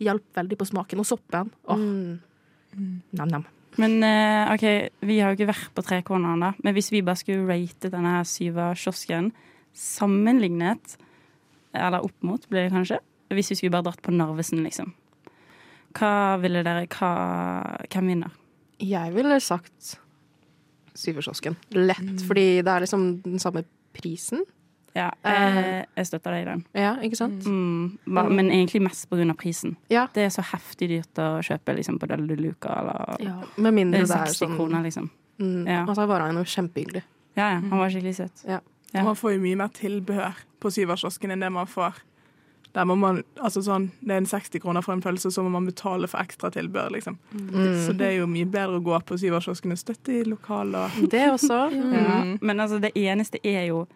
[0.00, 1.02] hjalp veldig på smaken.
[1.04, 1.52] Og soppen.
[1.68, 1.84] Åh,
[2.76, 3.00] Mm.
[3.16, 3.44] nam-nam.
[3.80, 4.64] Men eh, OK,
[5.08, 6.50] vi har jo ikke vært på Tre Trekorneren, da.
[6.64, 9.30] Men hvis vi bare skulle rate denne her Syva-kiosken
[9.72, 10.96] sammenlignet,
[11.78, 12.98] eller opp mot, blir det kanskje,
[13.34, 14.92] hvis vi skulle bare dratt på Narvesen, liksom.
[15.96, 17.12] Hva ville dere hva,
[17.88, 18.30] Hvem vinner?
[18.78, 19.96] Jeg ville sagt
[20.96, 21.56] Syverkiosken.
[21.76, 23.64] Lett, fordi det er liksom den samme
[23.96, 24.44] prisen.
[24.96, 25.54] Ja, Eh.
[25.56, 26.62] jeg, jeg støtter deg i den.
[26.72, 27.44] Ja, ikke sant?
[27.44, 29.76] Mm, ba- men egentlig mest av prisen.
[29.90, 30.06] Ja.
[30.14, 33.42] Det er så heftig dyrt å kjøpe liksom, på Delle Luca, eller Ja.
[33.58, 35.10] Med mindre det er er 60 sånn kroner, liksom.
[35.38, 35.82] mm, Ja.
[35.84, 37.02] Og så var kjempehyggelig.
[37.36, 38.44] Ja, ja, han var skikkelig søt.
[38.48, 38.60] Ja.
[38.96, 39.04] Ja.
[39.04, 42.02] Man får jo mye mer tilbehør på Syverkiosken enn det man får.
[42.76, 45.48] Der må man, altså sånn, Det er en 60 kroner for en pølse, så må
[45.50, 46.90] man betale for ekstra tilbehør.
[46.92, 47.16] liksom.
[47.32, 47.86] Mm.
[47.86, 50.90] Så det er jo mye bedre å gå på Syverkiosken og støtte i lokalet.
[51.02, 51.70] og- Det også.
[51.72, 52.22] Ja.
[52.24, 52.38] Mm.
[52.42, 53.86] Men altså, det eneste er jo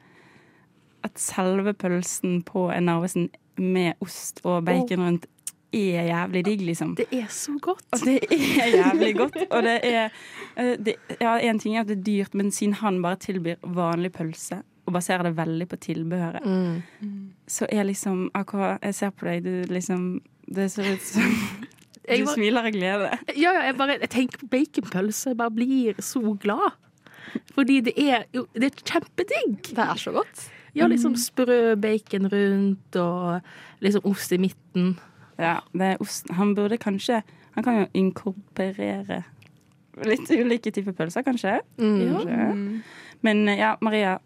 [1.04, 5.26] at selve pølsen på en Narvesen med ost og bacon rundt
[5.72, 6.94] er jævlig digg, liksom.
[6.96, 7.84] Det er så godt.
[7.92, 9.36] Og det er jævlig godt.
[9.50, 10.10] Og det er
[10.56, 13.56] eh, det, Ja, én ting er at det er dyrt, men siden han bare tilbyr
[13.62, 17.32] vanlig pølse og baserer det veldig på tilbehøret, Mm.
[17.46, 21.22] så er liksom akkurat Jeg ser på deg, du liksom Det ser ut som
[22.10, 23.10] Du bare, smiler av glede.
[23.38, 25.30] Ja, ja, jeg, bare, jeg tenker på baconpølse.
[25.30, 26.72] Jeg bare blir så glad.
[27.54, 29.68] Fordi det er jo Det er kjempedigg.
[29.76, 30.48] Det er så godt.
[30.74, 33.40] Ja, liksom sprø bacon rundt og
[33.82, 34.96] liksom ost i midten.
[35.38, 37.22] Ja, det er ost Han burde kanskje
[37.54, 39.22] Han kan jo inkorporere
[40.06, 41.58] litt ulike typer pølser, kanskje.
[41.78, 41.96] Mm.
[42.00, 42.82] Kanskje.
[43.26, 44.18] Men ja, Maria,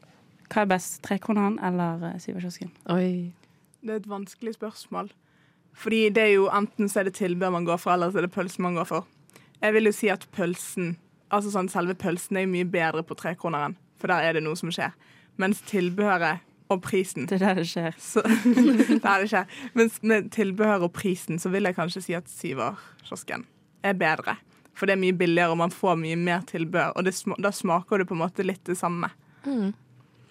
[0.50, 1.00] hva er best?
[1.06, 2.72] Trekronene eller eh, Syverkiosken?
[2.92, 3.32] Oi.
[3.84, 5.10] Det er et vanskelig spørsmål.
[5.74, 8.28] Fordi det er jo enten så er det tilbehør man går for, eller så er
[8.28, 9.08] det pølsen man går for.
[9.60, 10.94] Jeg vil jo si at pølsen,
[11.34, 14.56] altså sånn selve pølsen er jo mye bedre på trekroneren, for der er det noe
[14.58, 14.94] som skjer.
[15.40, 17.94] Mens tilbehøret og prisen Det er der det skjer.
[18.00, 18.22] så,
[18.88, 19.58] det er det skjer.
[19.74, 23.44] Mens med tilbehør og prisen så vil jeg kanskje si at Syverkiosken
[23.84, 24.38] er bedre.
[24.74, 26.94] For det er mye billigere, og man får mye mer tilbehør.
[26.96, 29.10] Og det, da smaker det på en måte litt det samme.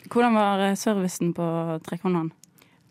[0.10, 1.46] Hvordan var eh, servicen på
[1.86, 2.32] Trekroneren?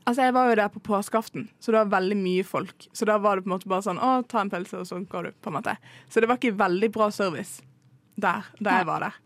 [0.05, 2.89] Altså, Jeg var jo der på påskeaften, så det var veldig mye folk.
[2.93, 4.99] Så da var det på en måte bare sånn å, ta en pølse, og så
[4.99, 5.77] går du, på en måte.
[6.11, 7.63] Så det var ikke veldig bra service
[8.19, 9.21] der, da jeg var der.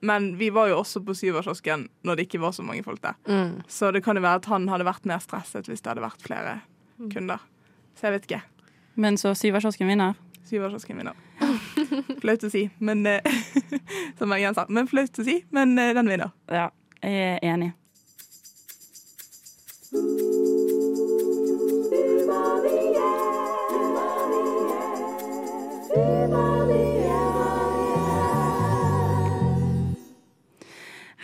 [0.00, 3.16] Men vi var jo også på Syverkiosken når det ikke var så mange folk der.
[3.26, 3.62] Mm.
[3.66, 6.22] Så det kan jo være at han hadde vært mer stresset hvis det hadde vært
[6.22, 6.60] flere
[7.10, 7.42] kunder.
[7.98, 8.42] Så jeg vet ikke.
[8.94, 10.14] Men så Syverkiosken vinner?
[10.46, 11.18] Syverkiosken vinner.
[12.22, 13.26] Flaut å si, men eh,
[14.18, 14.68] Som Bergen sa.
[14.70, 16.30] Men flaut å si, men eh, den vinner.
[16.50, 16.68] Ja,
[17.02, 17.72] jeg er enig.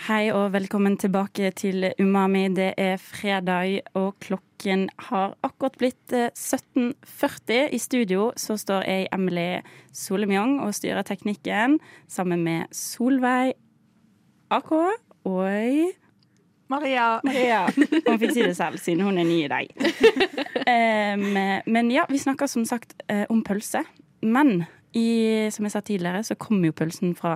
[0.04, 2.42] Hei og velkommen tilbake til Umami.
[2.52, 7.72] Det er fredag, og klokken har akkurat blitt eh, 17.40.
[7.72, 13.54] I studio så står jeg, Emily Solemjong, og styrer teknikken sammen med Solveig
[14.52, 14.72] AK
[15.28, 15.92] og
[16.72, 17.20] Maria.
[17.24, 17.66] Maria.
[18.06, 19.74] Hun fikk si det selv, siden hun er ny i deg.
[20.64, 21.34] Um,
[21.68, 23.82] men ja, vi snakker som sagt eh, om pølse.
[24.24, 24.62] Men
[24.96, 27.34] i, som jeg sa tidligere, så kommer jo pølsen fra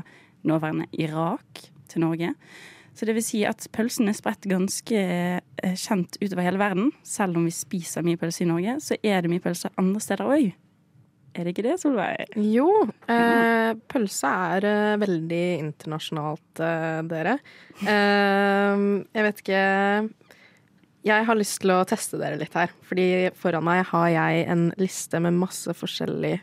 [0.49, 1.61] nåværende Irak
[1.93, 2.31] til Norge.
[2.97, 6.89] Så det vil si at pølsen er spredt ganske eh, kjent utover hele verden.
[7.05, 10.33] Selv om vi spiser mye pølse i Norge, så er det mye pølse andre steder
[10.33, 10.49] òg.
[11.37, 12.31] Er det ikke det, Solveig?
[12.41, 12.69] Jo,
[13.11, 17.37] eh, pølse er eh, veldig internasjonalt, eh, dere.
[17.85, 19.63] Eh, jeg vet ikke
[21.09, 22.73] Jeg har lyst til å teste dere litt her.
[22.85, 26.43] Fordi foran meg har jeg en liste med masse forskjellige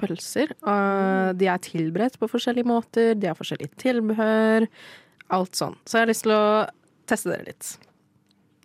[0.00, 0.54] pølser.
[0.64, 4.66] Og de er tilberedt på forskjellige måter, de har forskjellig tilbehør.
[5.36, 5.76] Alt sånn.
[5.84, 6.44] Så jeg har lyst til å
[7.10, 7.74] teste dere litt.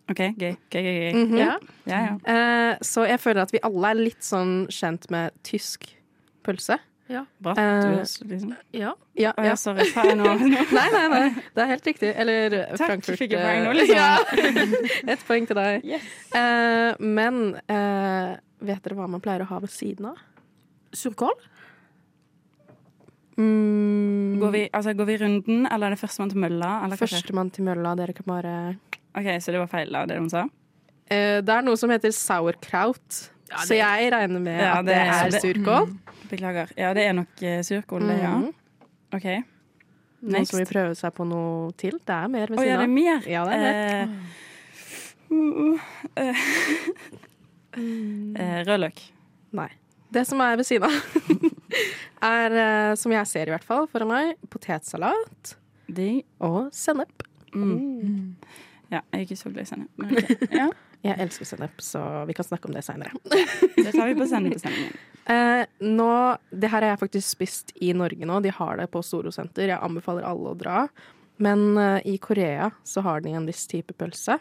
[0.10, 0.56] OK, gøy.
[0.70, 1.12] gøy, gøy, gøy.
[1.14, 1.38] -hmm.
[1.38, 1.54] ja.
[1.86, 2.72] Ja, ja.
[2.72, 5.90] Uh, så jeg føler at vi alle er litt sånn kjent med tysk
[6.44, 6.78] pølse.
[7.40, 8.56] Bratwurst, liksom.
[8.72, 8.94] Ja.
[9.14, 9.44] Ja, ja.
[9.46, 9.86] ja, sorry.
[9.94, 10.36] Sa jeg noe?
[10.78, 11.28] Nei, nei, nei.
[11.54, 12.14] Det er helt riktig.
[12.18, 13.20] Eller Takk, Frankfurt.
[13.22, 13.98] fikk jeg eh, poeng nå, liksom.
[13.98, 14.16] Ja.
[15.14, 15.86] Ett poeng til deg.
[15.86, 16.08] Yes.
[16.34, 18.32] Uh, men eh,
[18.66, 20.24] vet dere hva man pleier å ha ved siden av?
[20.96, 21.38] Surkål?
[23.38, 26.72] Mm, Går vi, altså, går vi runden, eller er det førstemann til mølla?
[26.98, 27.94] Førstemann til mølla.
[28.00, 28.56] Dere kan bare
[29.16, 30.44] OK, så det var feil, da, det hun sa?
[31.08, 33.30] Eh, Det er noe som heter sauerkraut.
[33.50, 35.98] Ja, det- Så jeg regner med Ja, at det er- er det- surkål.
[36.30, 36.72] Beklager.
[36.78, 38.34] Ja, det er nok uh, surkål, det, ja.
[39.14, 39.16] OK.
[39.16, 39.26] OK.
[40.26, 40.50] Noen Next.
[40.52, 41.92] som vil prøve seg på noe til.
[42.04, 43.22] Det er mer ved siden Å ja, det er mer?
[43.30, 44.10] Ja, det er mer.
[45.32, 45.80] uh,
[46.18, 46.36] uh,
[48.40, 49.02] eh, Rødløk.
[49.54, 49.70] Nei.
[50.12, 50.94] Det som er ved siden av,
[52.24, 55.56] er, eh, som jeg ser i hvert fall foran meg, potetsalat
[55.92, 57.26] De og sennep.
[57.54, 58.35] mm.
[58.92, 59.90] Ja, jeg er ikke så glad i sennep.
[59.98, 60.48] men ok.
[60.62, 60.70] Ja,
[61.06, 63.12] Jeg elsker sennep, så vi kan snakke om det seinere.
[63.78, 64.96] det tar vi på sennepbestemningen.
[65.30, 66.10] Eh, nå,
[66.50, 68.40] det her har jeg faktisk spist i Norge nå.
[68.42, 69.70] De har det på Storosenter.
[69.70, 70.88] Jeg anbefaler alle å dra.
[71.38, 74.38] Men eh, i Korea så har de en viss type pølse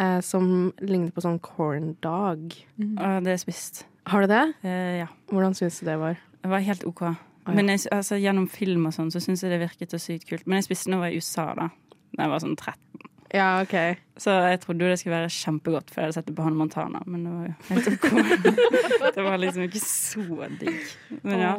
[0.00, 2.52] eh, som ligner på sånn corn dog.
[2.80, 3.84] Og det er spist.
[4.10, 4.44] Har du det?
[4.66, 5.08] Eh, ja.
[5.32, 6.16] Hvordan syns du det var?
[6.40, 7.04] Det var helt OK.
[7.08, 7.14] ja.
[7.50, 10.44] Men jeg, altså, gjennom film og sånn så syns jeg det virket så sykt kult.
[10.48, 11.70] Men jeg spiste jeg var i USA, da.
[12.16, 13.09] Da jeg var sånn 13.
[13.30, 13.76] Ja, OK.
[14.20, 16.58] Så jeg trodde jo det skulle være kjempegodt, for jeg hadde sett det på Hannah
[16.58, 17.02] Montana.
[17.06, 18.08] Men det var jo helt OK.
[19.16, 20.94] det var liksom ikke så digg.
[21.22, 21.54] Men ja.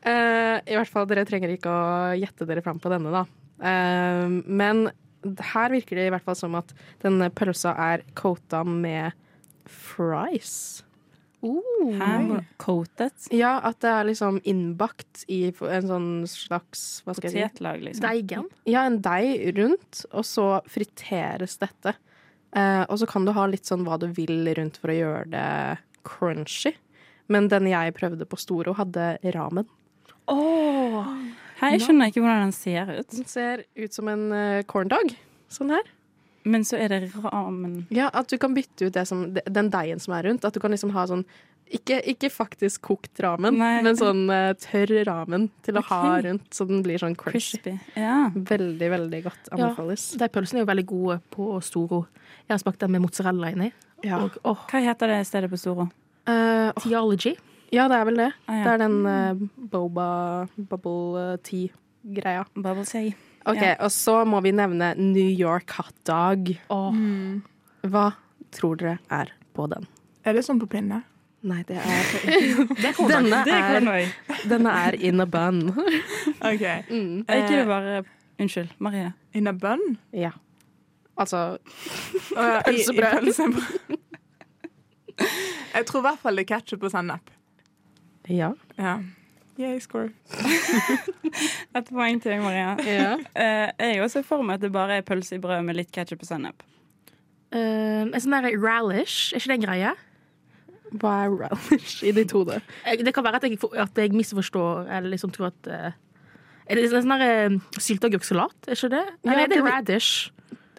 [0.00, 3.24] Uh, I hvert fall, dere trenger ikke å gjette dere fram på denne, da.
[3.60, 4.86] Uh, men
[5.52, 6.70] her virker det i hvert fall som at
[7.02, 9.12] denne pølsa er coata med
[9.68, 10.54] fries.
[11.40, 12.42] Hæ?
[12.60, 13.14] Coated?
[13.32, 17.32] Ja, at det er liksom innbakt i en sånn slags Hva skal?
[17.32, 18.04] Potetlag, liksom.
[18.04, 18.46] Deigen?
[18.68, 21.96] Ja, en deig rundt, og så friteres dette.
[22.52, 25.26] Eh, og så kan du ha litt sånn hva du vil rundt for å gjøre
[25.32, 25.50] det
[26.06, 26.74] crunchy.
[27.30, 29.68] Men den jeg prøvde på Storo, hadde ramen.
[31.60, 33.08] Hei, jeg skjønner ikke hvordan den ser ut.
[33.12, 35.14] Den ser ut som en uh, corndog.
[35.52, 35.88] Sånn her.
[36.42, 40.00] Men så er det ramen Ja, at du kan bytte ut det som, den deigen
[40.00, 40.44] som er rundt.
[40.44, 41.26] At du kan liksom ha sånn
[41.70, 43.76] Ikke, ikke faktisk kokt ramen, Nei.
[43.86, 47.60] men sånn uh, tørr ramen til å ha rundt, så den blir sånn crunchy.
[47.60, 47.76] crispy.
[47.94, 48.32] Ja.
[48.34, 49.44] Veldig, veldig godt.
[49.52, 49.54] Ja.
[49.54, 50.08] Anbefales.
[50.18, 52.00] De pølsene er jo veldig gode på Storo.
[52.48, 53.70] Jeg har smakt den med mozzarella inni.
[54.02, 54.18] Ja.
[54.24, 54.66] Og, oh.
[54.66, 55.86] Hva heter det stedet på Storo?
[56.26, 57.36] Uh, åh, Theology.
[57.70, 58.30] ja, det er vel det.
[58.48, 58.64] Ah, ja.
[58.64, 60.10] Det er den uh, boba
[60.56, 62.48] bubble eh, tea-greia.
[62.58, 63.14] Bubble tea.
[63.46, 63.76] Ok, Ja.
[63.80, 66.50] Og så må vi nevne New York hot dog.
[66.70, 67.40] Mm.
[67.88, 68.10] Hva
[68.52, 69.86] tror dere er på den?
[70.24, 71.02] Er det sånn på pinne?
[71.42, 72.08] Nei, det er
[73.08, 74.10] Denne er
[74.44, 75.70] denne er in a bun.
[76.50, 76.64] OK.
[76.90, 77.24] Mm.
[77.26, 78.02] Er ikke det bare
[78.40, 79.12] Unnskyld, Marie.
[79.36, 79.96] In a bun?
[80.16, 80.30] Ja.
[81.16, 81.58] Altså
[82.36, 83.32] pølsebrød.
[85.74, 87.32] Jeg tror i hvert fall det er ketsjup og sennep.
[88.28, 88.52] Ja.
[88.78, 88.98] Ja.
[89.60, 90.08] Yay, score.
[91.76, 92.70] Et poeng til deg, Maria.
[92.86, 93.14] ja.
[93.36, 96.22] Uh, jeg også for meg at det bare er pølse i brød med litt ketsjup
[96.24, 96.64] og sennep.
[97.52, 99.92] Uh, en sånn der ralish, er ikke det en greie?
[101.02, 102.56] Hva er relish i ditt hode?
[102.88, 105.92] Eh, Det kan være at jeg, at jeg misforstår, eller liksom tror at uh,
[106.70, 108.56] Er det en sånn sylteagurksalat?
[108.70, 109.04] Er ikke det?
[109.22, 110.30] Ja, Eller er det det- radish?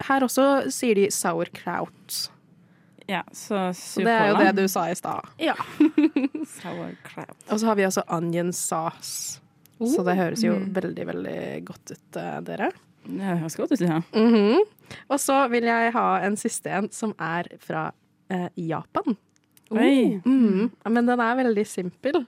[0.02, 2.32] Her også sier de sauerkraut.
[3.12, 5.28] Ja, så Så det er jo det du sa i stad.
[5.42, 5.56] Ja.
[6.62, 7.36] Sauerkraut.
[7.50, 9.42] Og så har vi også onion sauce.
[9.82, 12.70] Så det høres jo veldig, veldig godt ut, eh, dere.
[13.02, 14.02] Det høres godt ut, ja.
[14.14, 14.62] Mhm.
[15.10, 17.90] Og så vil jeg ha en siste en, som er fra
[18.30, 19.18] eh, Japan.
[19.72, 20.22] Oi.
[20.22, 20.70] Mhm.
[20.86, 22.24] Men den er veldig simpel.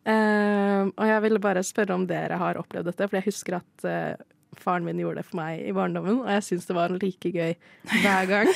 [0.00, 3.84] Uh, og jeg ville bare spørre om dere har opplevd dette, for jeg husker at
[3.84, 4.22] uh,
[4.56, 7.52] faren min gjorde det for meg i barndommen, og jeg syns det var like gøy
[8.00, 8.48] hver gang.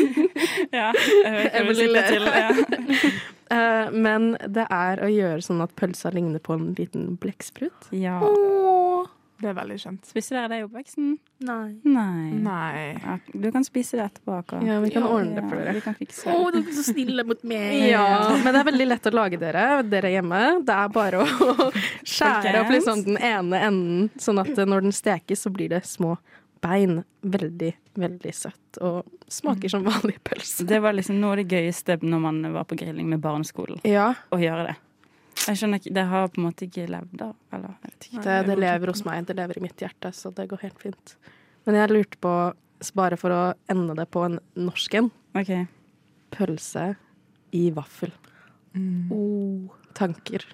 [0.80, 0.92] Ja,
[1.52, 2.30] Emily ler.
[2.30, 2.50] Ja.
[3.50, 7.88] Eh, men det er å gjøre sånn at pølsa ligner på en liten blekksprut.
[7.90, 8.20] ja.
[9.40, 10.04] Det er veldig skjønt.
[10.04, 11.12] Spiser dere det i oppveksten?
[11.48, 11.70] Nei.
[11.88, 12.26] Nei.
[12.44, 12.80] Nei.
[13.00, 14.34] Ja, du kan spise det etterpå.
[14.36, 14.58] Akka.
[14.68, 15.72] Ja, vi kan ordne det for dere.
[15.72, 16.60] vi Å, det.
[16.60, 17.78] dere er så snille mot meg.
[17.94, 18.04] Ja,
[18.36, 20.42] men det er veldig lett å lage dere, dere hjemme.
[20.68, 21.70] Det er bare å
[22.04, 26.18] skjære opp liksom den ene enden, sånn at når den stekes, så blir det små
[26.60, 27.02] bein.
[27.20, 28.78] Veldig, veldig søtt.
[28.84, 30.66] Og smaker som vanlig pølse.
[30.68, 33.82] Det var liksom noe av det gøyeste når man var på grilling med barneskolen.
[33.88, 34.76] Ja, Å gjøre det.
[35.40, 37.30] Jeg skjønner ikke, Det har på en måte ikke levd da?
[37.56, 38.24] Eller, jeg vet ikke.
[38.26, 39.26] det, det lever hos meg.
[39.28, 41.14] Det lever i mitt hjerte, så det går helt fint.
[41.68, 42.34] Men jeg lurte på,
[42.96, 43.42] bare for å
[43.72, 45.66] ende det på en norsk en, okay.
[46.34, 46.90] pølse
[47.56, 48.12] i vaffel.
[49.10, 49.70] Oh.
[49.98, 50.44] Tanker.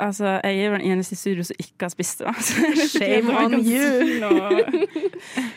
[0.00, 2.26] Altså, jeg er jo den eneste i studio som ikke har spist det.
[2.26, 2.32] da.
[2.42, 4.86] Så jeg Shame on you.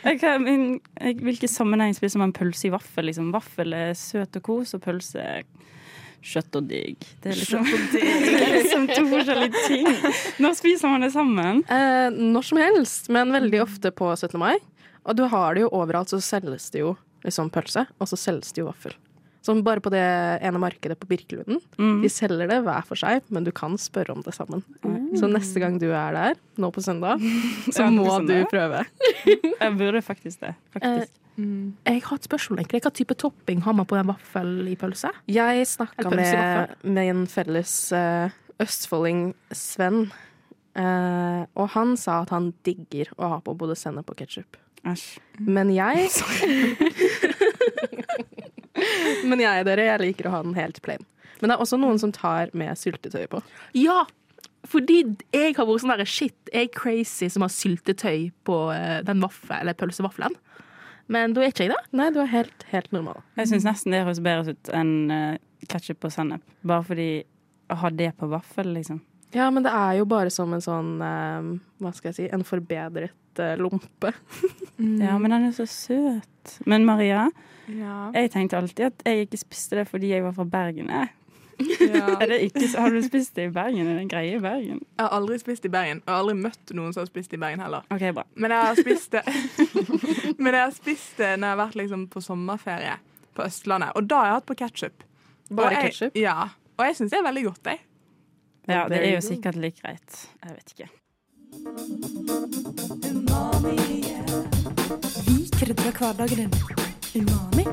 [0.04, 0.66] Jeg kan, men,
[1.02, 3.08] jeg, hvilken sammenheng spiser man pølse i vaffel?
[3.10, 3.32] Liksom?
[3.36, 5.48] Vaffel er søt og kos, og pølse er
[6.28, 7.08] kjøtt og digg.
[7.24, 8.04] Det er liksom, det
[8.36, 9.90] er liksom to forskjellige ting.
[10.44, 11.64] Når spiser man det sammen?
[11.72, 14.38] Eh, når som helst, men veldig ofte på 17.
[14.42, 14.56] mai.
[15.08, 18.54] Og du har det jo overalt, så selges det jo liksom pølse, og så selges
[18.54, 18.96] det jo vaffel.
[19.48, 20.04] Som bare på det
[20.44, 21.62] ene markedet på Birkelunden.
[21.80, 22.02] Mm.
[22.04, 24.64] De selger det hver for seg, men du kan spørre om det sammen.
[25.16, 27.24] Så neste gang du er der, nå på søndag,
[27.76, 28.44] så må søndag.
[28.44, 28.84] du prøve.
[29.64, 30.54] Jeg burde faktisk det.
[30.76, 31.16] faktisk.
[31.38, 32.60] Jeg har et spørsmål.
[32.60, 32.82] egentlig.
[32.82, 35.12] Hva type topping har man på en vaffel i pølse?
[35.30, 38.34] Jeg snakka med, med en felles uh,
[38.64, 40.08] østfolding, Sven,
[40.76, 44.58] uh, og han sa at han digger å ha på både sennep og ketsjup.
[45.38, 46.10] Men jeg
[49.30, 51.04] Men jeg, dere, jeg liker å ha den helt plain.
[51.40, 53.42] Men det er også noen som tar med syltetøy på.
[53.78, 54.06] Ja!
[54.68, 55.00] Fordi
[55.32, 59.22] jeg har vært sånn der shit, jeg er crazy som har syltetøy på eh, den
[59.24, 60.36] vaffel, eller pølsevaffelen.
[61.14, 61.84] Men da er ikke jeg det.
[61.96, 63.22] Nei, du er helt, helt normal.
[63.40, 65.38] Jeg syns nesten det høres bedre ut enn uh,
[65.72, 66.44] ketsjup og sennep.
[66.68, 67.12] Bare fordi
[67.72, 69.00] å ha det på vaffel, liksom.
[69.36, 71.48] Ja, men det er jo bare som en sånn eh,
[71.84, 73.12] Hva skal jeg si En forbedret
[73.44, 74.14] eh, lompe.
[74.78, 76.58] Ja, men den er så søt.
[76.66, 77.28] Men Maria,
[77.68, 78.12] Ja.
[78.16, 80.88] jeg tenkte alltid at jeg ikke spiste det fordi jeg var fra Bergen.
[80.88, 81.10] jeg.
[81.82, 82.06] ja.
[82.22, 83.88] Er det ikke, så- har du spist det i Bergen?
[83.88, 84.80] Er det en greie i Bergen?
[84.98, 87.60] Jeg har aldri spist i Bergen, og aldri møtt noen som har spist i Bergen
[87.60, 87.84] heller.
[87.92, 88.24] OK, bra.
[88.36, 89.24] Men jeg har spist det
[90.40, 92.96] Men jeg har spist det når jeg har vært liksom på sommerferie
[93.36, 93.92] på Østlandet.
[93.98, 95.04] Og da har jeg hatt på ketsjup.
[95.58, 96.16] Bare ketchup?
[96.18, 96.48] Ja.
[96.78, 97.82] Og jeg syns det er veldig godt, jeg.
[98.68, 100.28] Ja, det er jo sikkert like greit.
[100.44, 100.90] Jeg vet ikke.
[105.28, 106.52] Vi krydrer hverdagen din.
[107.16, 107.64] Umami,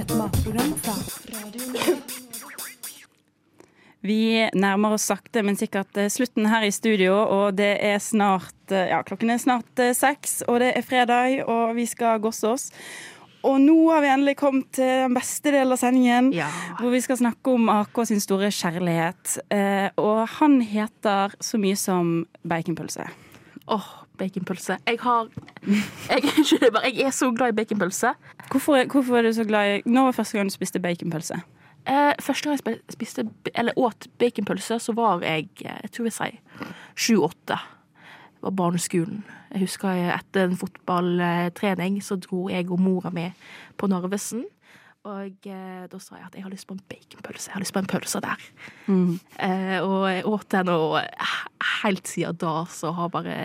[0.00, 0.96] et matprogram fra
[4.00, 8.72] Vi nærmer oss sakte, men sikkert eh, slutten her i studio, og det er snart
[8.72, 12.48] eh, Ja, klokken er snart eh, seks, og det er fredag, og vi skal gosse
[12.48, 12.70] oss.
[13.46, 16.48] Og nå har vi endelig kommet til den beste delen av sendingen, Ja.
[16.80, 19.38] hvor vi skal snakke om AK sin store kjærlighet.
[19.54, 23.06] Eh, og han heter så mye som baconpølse.
[23.68, 23.86] Åh,
[24.18, 24.78] baconpølse.
[24.86, 25.28] Jeg har
[26.10, 26.22] jeg,
[26.98, 28.14] jeg er så glad i baconpølse.
[28.50, 31.38] Hvorfor, hvorfor er du så glad i Når var første gang du spiste baconpølse?
[31.88, 33.24] Eh, første gang jeg spiste,
[33.54, 37.56] eller åt baconpølse, så var jeg eh, jeg tror jeg sier sju-åtte.
[38.38, 39.24] Det var barneskolen.
[39.50, 43.26] Jeg husker etter en fotballtrening så dro jeg og mora mi
[43.76, 44.44] på Narvesen.
[45.08, 47.48] Og eh, da sa jeg at jeg har lyst på en baconpølse.
[47.48, 48.44] Jeg har lyst på en pølse der.
[49.42, 50.98] Eh, og jeg åt den, og
[51.82, 53.38] helt siden da så har bare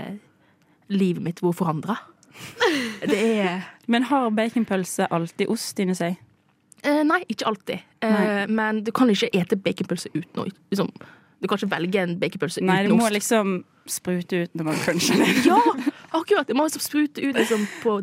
[0.93, 1.97] livet mitt vært forandra.
[3.11, 6.19] Det er Men har baconpølse alltid ost inni seg?
[6.83, 7.83] Eh, nei, ikke alltid.
[8.03, 10.89] Eh, men du kan ikke ete baconpølse uten å liksom,
[11.43, 13.17] Du kan ikke velge en baconpølse Nei, du må ost.
[13.17, 13.57] liksom
[13.91, 15.31] sprute ut når man cruncher det.
[15.49, 15.59] Ja,
[16.15, 16.47] akkurat!
[16.47, 17.97] Du må liksom sprute ut liksom, på,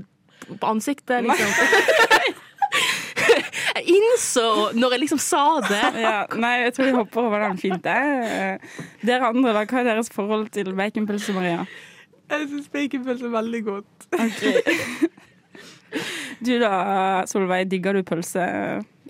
[0.50, 1.24] på ansiktet.
[1.24, 1.48] Liksom.
[3.78, 4.44] jeg innså
[4.76, 7.88] når jeg liksom sa det Ja, nei, jeg tror vi hopper over den fint.
[7.88, 8.60] jeg.
[9.08, 11.64] Dere andre, da, hva er deres forhold til baconpølse, Maria?
[12.30, 14.10] Jeg syns baconpølse er veldig godt.
[16.44, 16.72] Du da,
[17.26, 18.44] Solveig, digger du pølse?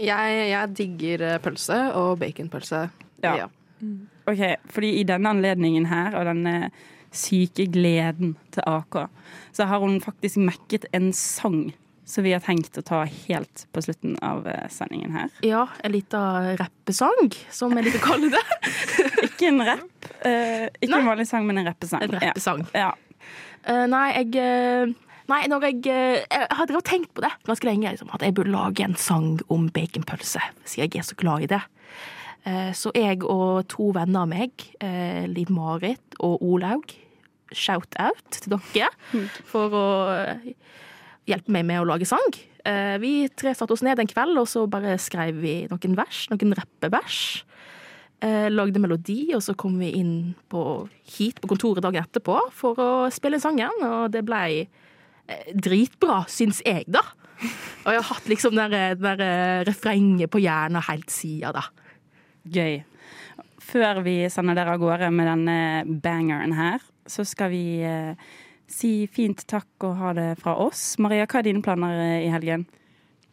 [0.00, 2.86] Jeg, jeg digger pølse og baconpølse.
[3.22, 3.50] Ja.
[4.30, 6.70] Ok, fordi i denne anledningen her, og denne
[7.10, 9.04] syke gleden til AK,
[9.56, 11.72] så har hun faktisk mekket en sang
[12.10, 15.28] som vi har tenkt å ta helt på slutten av eh, sendingen her.
[15.46, 18.42] Ja, en liten rappesang, som jeg liker å kalle det.
[19.28, 20.98] Ikke en rapp, eh, ikke Nei.
[20.98, 22.02] en vanlig sang, men en rappesang.
[22.06, 22.64] En rappesang.
[22.74, 22.90] Ja.
[22.90, 23.20] ja.
[23.60, 24.92] Uh, nei, jeg eh,
[25.30, 28.34] Nei, når jeg, eh, jeg drevet og tenkt på det ganske lenge, liksom, at jeg
[28.34, 31.60] burde lage en sang om baconpølse, siden jeg er så glad i det.
[32.48, 36.94] Eh, så jeg og to venner av meg, eh, Liv Marit og Olaug,
[37.52, 38.88] shout-out til dere
[39.44, 40.52] for å eh,
[41.28, 42.32] hjelpe meg med å lage sang.
[43.00, 46.52] Vi tre satte oss ned en kveld, og så bare skrev vi noen vers, noen
[46.58, 47.40] rappevers.
[48.20, 50.84] Lagde melodi, og så kom vi inn på,
[51.16, 54.66] hit på kontoret dagen etterpå for å spille sangen, og det blei
[55.56, 57.00] dritbra, syns jeg, da.
[57.86, 59.30] Og jeg har hatt liksom det
[59.70, 61.64] refrenget på hjernen helt siden, da.
[62.44, 62.80] Gøy.
[63.70, 65.56] Før vi sender dere av gårde med denne
[66.02, 68.14] bangeren her, så skal vi eh,
[68.70, 70.96] si fint takk og ha det fra oss.
[71.02, 72.66] Maria, hva er dine planer eh, i helgen?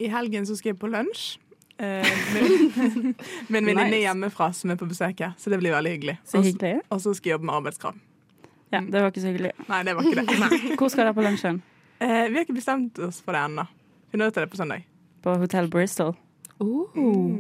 [0.02, 1.38] I helgen så skal jeg på lunsj
[1.82, 2.06] eh,
[2.36, 2.44] med,
[2.84, 3.16] en
[3.50, 4.04] venninne Nice.
[4.04, 6.18] hjemmefra som er på besøk her, så det blir veldig hyggelig.
[6.28, 6.86] Så hyggelig, hyggelig.
[6.94, 7.98] Og så skal jeg jobbe med arbeidskrav.
[8.76, 9.56] Ja, det var ikke så hyggelig.
[9.72, 10.62] Nei, det var ikke det.
[10.82, 11.62] Hvor skal dere på lunsjen?
[12.04, 13.64] Eh, vi har ikke bestemt oss for det ennå.
[14.12, 14.84] Finner ut av det på søndag.
[15.24, 16.14] På Hotell Bristol?
[16.60, 16.90] Oh,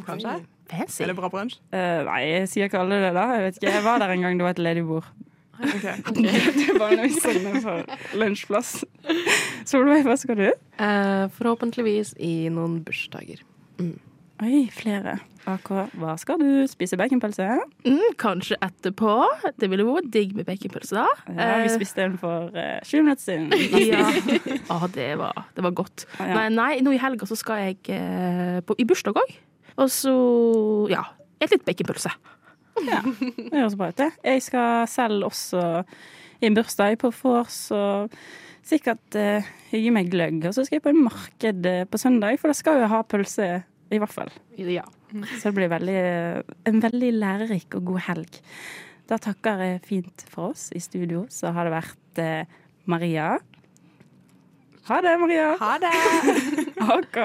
[0.07, 0.39] Kanskje?
[0.72, 1.03] Fancy.
[1.05, 1.59] Er det bra brunsj?
[1.74, 3.26] Uh, nei, jeg sier ikke alle det, da.
[3.38, 3.72] Jeg vet ikke.
[3.78, 5.07] Jeg var der en gang det var et ledig bord.
[5.57, 5.86] Ok.
[6.57, 8.76] Det var noe sånn for lunsjplass.
[9.65, 10.49] Solveig, hva skal du?
[10.78, 13.41] Uh, forhåpentligvis i noen bursdager.
[13.82, 15.15] Oi, flere.
[15.49, 16.45] AK, hva skal du?
[16.70, 17.47] Spise baconpølse?
[17.88, 19.15] Mm, kanskje etterpå.
[19.57, 21.07] Det ville vært digg med baconpølse, da.
[21.32, 23.49] Ja, vi Eh, spiste den for uh, sju minutter siden.
[23.82, 24.05] Ja.
[24.74, 26.05] Ah, det, var, det var godt.
[26.20, 26.36] Ja.
[26.36, 29.38] Nei, nei, nå i helga så skal jeg uh, på, i bursdag òg.
[29.78, 30.13] Og så,
[30.89, 31.03] ja,
[31.41, 32.11] et litt baconpølse.
[32.78, 34.11] Det høres bra ut, det.
[34.25, 35.61] Jeg skal selv også
[36.41, 38.13] i en bursdag på vors og
[38.67, 40.41] sikkert uh, hygge meg gløgg.
[40.45, 43.01] Og så skal jeg på en marked eh, på søndag, for da skal jeg ha
[43.07, 43.47] pølse,
[43.93, 44.32] i hvert fall.
[44.59, 44.84] Ja.
[45.38, 45.99] Så det blir veldig,
[46.67, 48.39] en veldig lærerik og god helg.
[49.07, 50.67] Da takker jeg fint for oss.
[50.75, 52.57] I studio så har det vært uh,
[52.91, 53.38] Maria.
[54.91, 55.53] Ha det, Maria.
[55.63, 56.55] Ha det!
[56.82, 57.17] AK.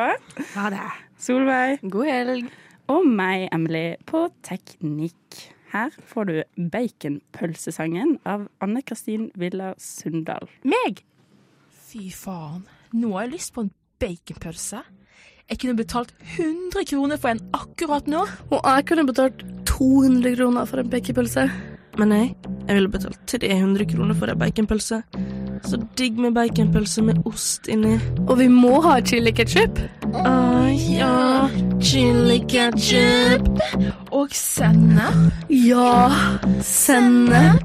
[0.54, 0.84] Ha det.
[1.20, 1.80] Solveig.
[1.92, 2.52] God helg.
[2.90, 5.42] Og meg, Emily, på Teknikk.
[5.72, 6.34] Her får du
[6.72, 10.48] Baconpølsesangen av Anne Kristin Villa Sundal.
[10.68, 11.00] Meg?
[11.88, 13.70] Fy faen, nå har jeg lyst på en
[14.02, 14.82] baconpølse.
[15.48, 18.24] Jeg kunne betalt 100 kroner for en akkurat nå.
[18.50, 21.48] Og jeg kunne betalt 200 kroner for en baconpølse.
[22.00, 22.24] Men nei,
[22.68, 25.02] jeg ville betalt 300 kroner for en baconpølse.
[25.64, 27.98] Så digg med baconpølse med ost inni.
[28.28, 29.78] Og vi må ha chili ketchup.
[30.14, 31.48] Ah, ja,
[31.80, 33.48] chili ketchup.
[34.10, 35.32] Og sennep.
[35.50, 36.10] Ja,
[36.62, 37.62] sennep.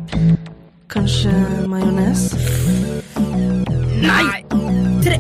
[0.89, 1.33] Kanskje
[1.67, 2.35] majones?
[4.01, 4.43] Nei!
[5.03, 5.17] Tre,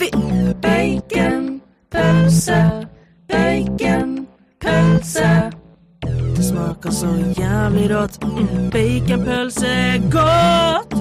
[0.00, 0.54] fire.
[0.64, 2.62] Baconpølse,
[3.28, 5.50] baconpølse.
[6.36, 7.06] Det smaker så
[7.38, 8.24] jævlig rått.
[8.24, 10.94] Mm, baconpølse er godt.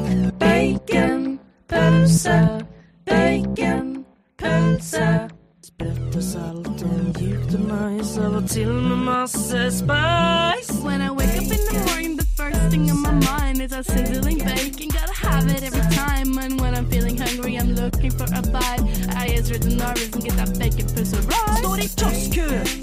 [2.03, 2.59] Baconpølse,
[3.05, 5.29] baconpølse.
[5.63, 10.73] Sprøtt og salt og mjukt og nice, av og til med masse spice.
[10.83, 13.83] When I wake up in the morning, the first thing on my mind is a
[13.83, 14.89] sizzling bacon.
[14.91, 16.37] Gotta have it every time.
[16.43, 18.83] And when I'm feeling hungry, I'm looking for a bite.
[19.15, 21.87] I is written Norris and get that bacon pussy right.
[21.87, 22.11] Står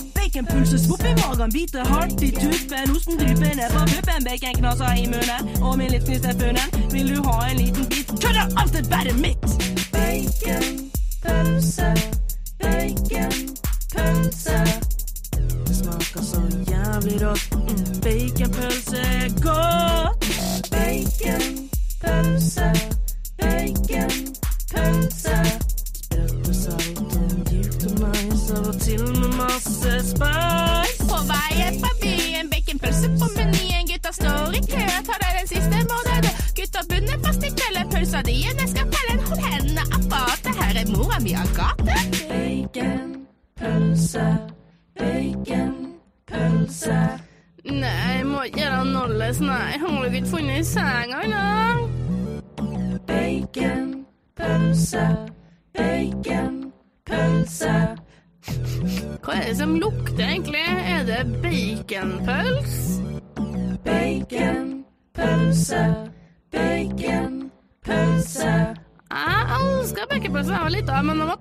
[0.07, 0.31] i kioskkø.
[0.31, 2.97] Baconpølse, svopp i magen, biter hardt i tuppen.
[2.97, 5.63] Osten dryper ned på puppen, baconknaser i munnen.
[5.63, 6.93] Og min litt er funnet.
[6.93, 8.07] vil du ha en liten bit?
[8.23, 9.45] Kødder, alt er bare mitt!
[9.93, 11.95] Baconpølse,
[12.63, 14.59] baconpølse.
[15.67, 17.55] Det smaker så jævlig rått.
[17.55, 20.25] Mm, baconpølse er godt.
[20.71, 22.73] Baconpølse,
[23.39, 24.31] baconpølse.
[24.71, 25.70] Sprøtt
[38.31, 38.70] See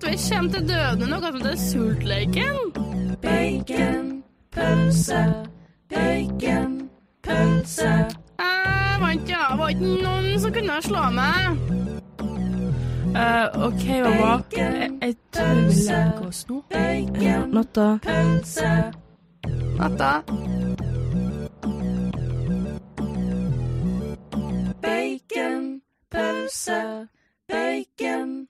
[0.06, 2.56] at vi kommer til døde nå, kanskje til sultleiken?
[3.22, 4.22] Bacon,
[4.52, 5.34] pølse,
[5.88, 6.90] bacon,
[7.22, 7.84] pølse.
[8.40, 9.56] Eh, jeg vant, ja.
[9.56, 11.40] Var ikke noen som kunne slå meg.
[13.10, 14.42] Uh, OK, mamma.
[14.56, 16.62] Jeg, jeg tror vi legger oss nå.
[17.52, 17.98] Natta.
[19.78, 20.12] Natta.
[24.82, 25.80] Bacon,
[26.10, 27.08] pølse,
[27.48, 28.49] bacon.